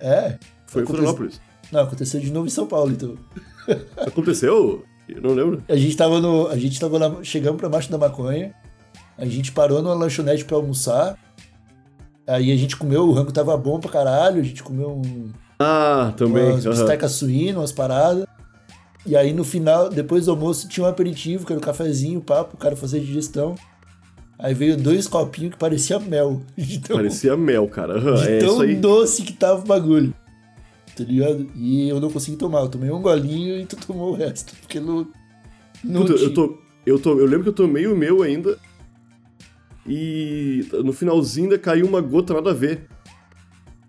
É. 0.00 0.38
Foi 0.66 0.82
em 0.82 0.84
Aconteceu- 0.84 0.86
Florianópolis. 1.14 1.40
Não, 1.72 1.80
aconteceu 1.80 2.20
de 2.20 2.30
novo 2.30 2.46
em 2.46 2.50
São 2.50 2.66
Paulo, 2.66 2.92
então. 2.92 3.14
Aconteceu? 3.96 4.84
Eu 5.08 5.20
não 5.22 5.34
lembro. 5.34 5.62
A 5.68 5.76
gente 5.76 5.96
tava 5.96 6.20
no. 6.20 6.46
A 6.48 6.56
gente 6.56 6.78
tava 6.80 6.98
na, 6.98 7.22
chegando 7.22 7.56
pra 7.56 7.68
Marcha 7.68 7.90
da 7.90 7.98
Maconha. 7.98 8.52
A 9.18 9.24
gente 9.26 9.52
parou 9.52 9.80
numa 9.82 9.94
lanchonete 9.94 10.44
pra 10.44 10.56
almoçar. 10.56 11.16
Aí 12.26 12.50
a 12.52 12.56
gente 12.56 12.76
comeu, 12.76 13.02
o 13.08 13.12
rango 13.12 13.32
tava 13.32 13.56
bom 13.56 13.78
pra 13.78 13.90
caralho. 13.90 14.40
A 14.40 14.44
gente 14.44 14.62
comeu 14.62 14.90
um, 14.90 15.30
Ah, 15.58 16.12
também. 16.16 16.50
umas 16.50 16.66
aham. 16.66 16.74
bistecas 16.74 17.12
suínas, 17.12 17.56
umas 17.56 17.72
paradas. 17.72 18.26
E 19.04 19.16
aí 19.16 19.32
no 19.32 19.44
final, 19.44 19.88
depois 19.88 20.24
do 20.26 20.32
almoço, 20.32 20.68
tinha 20.68 20.84
um 20.84 20.88
aperitivo, 20.88 21.46
que 21.46 21.52
era 21.52 21.58
um 21.60 21.62
cafezinho, 21.64 22.20
papo, 22.20 22.54
o 22.54 22.58
cara 22.58 22.74
fazia 22.74 23.00
digestão. 23.00 23.54
Aí 24.38 24.52
veio 24.52 24.76
dois 24.76 25.06
copinhos 25.08 25.52
que 25.52 25.58
parecia 25.58 25.98
mel. 26.00 26.42
Tão, 26.86 26.96
Parecia 26.96 27.36
mel, 27.36 27.66
cara. 27.68 27.94
Aham, 27.96 28.14
de 28.16 28.28
é 28.32 28.38
tão 28.38 28.74
doce 28.80 29.22
que 29.22 29.32
tava 29.32 29.60
o 29.60 29.64
bagulho. 29.66 30.12
Tá 30.96 31.04
ligado? 31.04 31.46
E 31.54 31.88
eu 31.90 32.00
não 32.00 32.10
consegui 32.10 32.38
tomar. 32.38 32.60
Eu 32.60 32.68
tomei 32.68 32.90
um 32.90 33.02
golinho 33.02 33.60
e 33.60 33.66
tu 33.66 33.76
tomou 33.76 34.12
o 34.12 34.16
resto. 34.16 34.54
Porque 34.62 34.80
não. 34.80 35.06
Não 35.84 36.06
Puta, 36.06 36.14
eu, 36.14 36.32
tô, 36.32 36.58
eu, 36.86 36.98
tô, 36.98 37.18
eu 37.18 37.26
lembro 37.26 37.42
que 37.42 37.48
eu 37.50 37.52
tomei 37.52 37.86
o 37.86 37.94
meu 37.94 38.22
ainda. 38.22 38.58
E 39.86 40.66
no 40.82 40.92
finalzinho 40.92 41.44
ainda 41.46 41.58
caiu 41.58 41.86
uma 41.86 42.00
gota 42.00 42.32
nada 42.32 42.50
a 42.50 42.54
ver. 42.54 42.88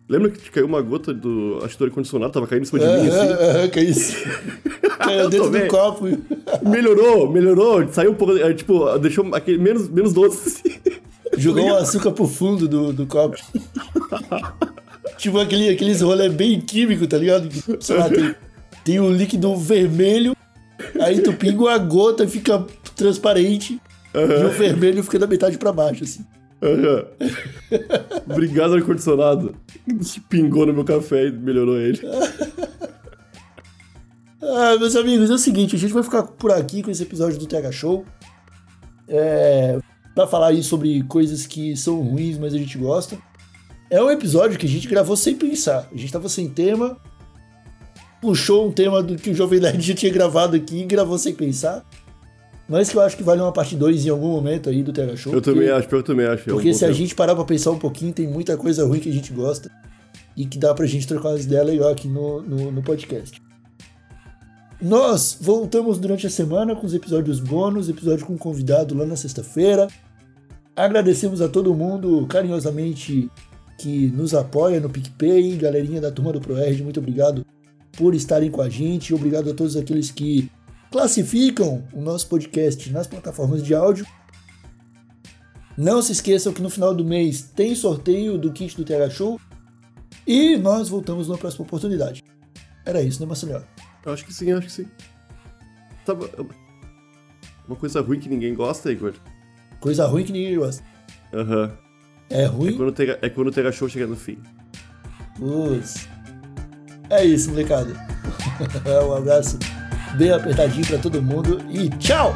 Lembra 0.10 0.30
que 0.32 0.52
caiu 0.52 0.66
uma 0.66 0.82
gota 0.82 1.14
do. 1.14 1.60
Acho 1.64 1.74
que 1.76 1.80
do 1.80 1.86
ar-condicionado 1.86 2.32
tava 2.34 2.46
caindo 2.46 2.64
em 2.64 2.66
cima 2.66 2.80
de 2.80 2.86
mim, 2.86 3.08
assim? 3.08 3.18
Aham, 3.18 3.50
aham, 3.50 3.70
que 3.70 3.80
isso. 3.80 4.16
Caiu 5.00 5.30
dentro 5.32 5.50
do 5.50 5.68
copo. 5.68 6.06
Melhorou, 6.70 7.32
melhorou. 7.32 7.88
Saiu 7.92 8.12
um 8.12 8.16
pouco. 8.16 8.38
é, 8.38 8.54
Tipo, 8.54 8.98
deixou 9.00 9.34
aquele 9.34 9.58
menos, 9.58 9.88
menos 9.90 10.14
doce. 10.14 10.62
Jogou 11.38 11.66
o 11.66 11.76
açúcar 11.76 12.12
pro 12.12 12.28
fundo 12.28 12.68
do, 12.68 12.92
do 12.92 13.06
copo. 13.06 13.38
tipo 15.18 15.40
aquele, 15.40 15.70
aqueles 15.70 16.02
rolê 16.02 16.30
bem 16.30 16.60
químico, 16.62 17.08
tá 17.08 17.18
ligado? 17.18 17.50
Sei 17.82 17.96
lá, 17.96 18.10
tem, 18.10 18.36
tem 18.84 19.00
um 19.00 19.12
líquido 19.12 19.56
vermelho, 19.56 20.36
aí 21.00 21.22
tu 21.22 21.34
pinga 21.34 21.64
uma 21.64 21.78
gota 21.78 22.24
e 22.24 22.28
fica 22.28 22.66
transparente. 22.96 23.82
E 24.14 24.46
o 24.46 24.50
vermelho 24.50 25.04
fica 25.04 25.20
da 25.20 25.28
metade 25.28 25.58
pra 25.58 25.72
baixo, 25.72 26.04
assim. 26.04 26.26
Aham. 26.62 27.06
Obrigado, 28.30 28.74
ar-condicionado. 28.74 29.56
Pingou 30.28 30.66
no 30.66 30.74
meu 30.74 30.84
café 30.84 31.28
e 31.28 31.32
melhorou 31.32 31.80
ele. 31.80 32.00
Ah, 34.42 34.78
meus 34.80 34.96
amigos, 34.96 35.30
é 35.30 35.34
o 35.34 35.38
seguinte, 35.38 35.76
a 35.76 35.80
gente 35.80 35.94
vai 35.94 36.04
ficar 36.04 36.24
por 36.24 36.52
aqui 36.52 36.82
com 36.82 36.90
esse 36.90 37.04
episódio 37.04 37.38
do 37.38 37.46
TH 37.46 37.72
Show. 37.72 38.06
É, 39.08 39.80
pra 40.16 40.28
falar 40.28 40.48
aí 40.48 40.64
sobre 40.64 41.04
coisas 41.04 41.46
que 41.46 41.76
são 41.76 42.02
ruins, 42.02 42.38
mas 42.38 42.54
a 42.54 42.58
gente 42.58 42.78
gosta. 42.78 43.18
É 43.90 44.02
um 44.02 44.10
episódio 44.12 44.58
que 44.58 44.66
a 44.66 44.70
gente 44.70 44.88
gravou 44.88 45.16
sem 45.16 45.36
pensar. 45.36 45.88
A 45.92 45.98
gente 45.98 46.12
tava 46.12 46.28
sem 46.28 46.50
tema, 46.50 46.98
puxou 48.22 48.68
um 48.68 48.72
tema 48.72 49.02
do 49.02 49.16
que 49.16 49.30
o 49.30 49.34
Jovem 49.34 49.60
Nerd 49.60 49.82
já 49.82 49.94
tinha 49.96 50.12
gravado 50.12 50.56
aqui 50.56 50.82
e 50.82 50.86
gravou 50.86 51.18
sem 51.18 51.34
pensar. 51.34 51.86
Mas 52.68 52.90
que 52.90 52.98
eu 52.98 53.02
acho 53.02 53.16
que 53.16 53.24
vale 53.24 53.42
uma 53.42 53.54
parte 53.54 53.78
2 53.78 54.06
em 54.06 54.10
algum 54.10 54.28
momento 54.30 54.70
aí 54.70 54.84
do 54.84 54.92
TH 54.92 55.16
Show. 55.16 55.34
Eu 55.34 55.42
porque- 55.42 55.54
também 55.58 55.70
acho, 55.74 55.88
eu 55.96 56.04
também 56.04 56.26
acho. 56.26 56.44
Porque 56.44 56.74
se 56.74 56.84
a 56.84 56.90
tempo. 56.90 57.00
gente 57.00 57.16
parar 57.16 57.34
pra 57.34 57.46
pensar 57.46 57.72
um 57.72 57.80
pouquinho, 57.80 58.12
tem 58.12 58.28
muita 58.28 58.58
coisa 58.58 58.86
ruim 58.86 59.00
que 59.00 59.10
a 59.10 59.14
gente 59.14 59.32
gosta. 59.32 59.72
e 60.36 60.46
que 60.46 60.60
dá 60.60 60.72
pra 60.72 60.86
gente 60.86 61.08
trocar 61.08 61.30
umas 61.30 61.46
ideias 61.46 61.66
legal 61.66 61.90
aqui 61.90 62.08
no, 62.08 62.44
no, 62.44 62.72
no 62.72 62.84
podcast. 62.84 63.42
Nós 64.80 65.36
voltamos 65.42 65.98
durante 65.98 66.28
a 66.28 66.30
semana 66.30 66.76
com 66.76 66.86
os 66.86 66.94
episódios 66.94 67.40
bônus, 67.40 67.90
episódio 67.90 68.24
com 68.24 68.38
convidado 68.38 68.96
lá 68.96 69.04
na 69.04 69.16
sexta-feira. 69.16 69.88
Agradecemos 70.76 71.42
a 71.42 71.48
todo 71.50 71.74
mundo 71.74 72.28
carinhosamente 72.30 73.32
que 73.78 74.08
nos 74.08 74.34
apoia 74.34 74.80
no 74.80 74.90
PicPay, 74.90 75.56
galerinha 75.56 76.02
da 76.02 76.12
turma 76.12 76.34
do 76.34 76.42
ProErd, 76.42 76.84
muito 76.84 77.00
obrigado 77.00 77.46
por 77.94 78.16
estarem 78.16 78.50
com 78.50 78.62
a 78.62 78.70
gente, 78.70 79.14
obrigado 79.14 79.50
a 79.50 79.54
todos 79.54 79.78
aqueles 79.78 80.12
que 80.12 80.52
classificam 80.92 81.84
o 81.94 82.02
nosso 82.02 82.28
podcast 82.28 82.92
nas 82.92 83.08
plataformas 83.08 83.64
de 83.64 83.76
áudio. 83.76 84.06
Não 85.78 86.02
se 86.02 86.12
esqueçam 86.12 86.54
que 86.54 86.62
no 86.62 86.70
final 86.70 86.94
do 86.94 87.06
mês 87.06 87.42
tem 87.42 87.76
sorteio 87.76 88.38
do 88.38 88.52
kit 88.52 88.76
do 88.76 88.84
TH 88.84 89.12
Show 89.12 89.40
e 90.26 90.58
nós 90.58 90.90
voltamos 90.90 91.28
na 91.28 91.38
próxima 91.38 91.66
oportunidade. 91.66 92.24
Era 92.84 93.02
isso, 93.02 93.20
né, 93.20 93.28
Marcelinho? 93.28 93.64
Eu 94.04 94.14
acho 94.14 94.26
que 94.26 94.34
sim, 94.34 94.52
acho 94.52 94.68
que 94.68 94.72
sim. 94.72 94.88
Tá, 96.06 96.14
uma 97.68 97.76
coisa 97.76 98.02
ruim 98.02 98.20
que 98.20 98.30
ninguém 98.30 98.56
gosta, 98.56 98.92
Igor. 98.92 99.14
Coisa 99.80 100.08
ruim 100.08 100.24
que 100.24 100.32
ninguém 100.32 100.58
gosta. 100.58 100.84
Aham. 101.34 101.78
É 102.30 102.46
ruim? 102.46 102.74
É 102.74 102.78
quando, 102.78 102.90
o 102.90 102.92
Tega, 102.92 103.20
é 103.22 103.30
quando 103.30 103.48
o 103.48 103.52
Tega 103.52 103.72
Show 103.72 103.88
chega 103.88 104.08
no 104.08 104.16
fim. 104.16 104.38
Putz. 105.38 106.08
É 107.10 107.24
isso, 107.24 107.50
molecada. 107.50 107.94
um 109.08 109.14
abraço 109.14 109.58
bem 110.18 110.32
apertadinho 110.32 110.86
pra 110.86 110.98
todo 110.98 111.22
mundo 111.22 111.60
e 111.70 111.90
tchau! 111.98 112.34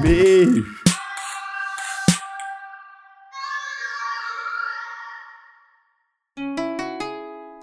Beijo! 0.00 0.64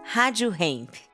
Rádio 0.05 0.53
Hemp. 0.59 1.12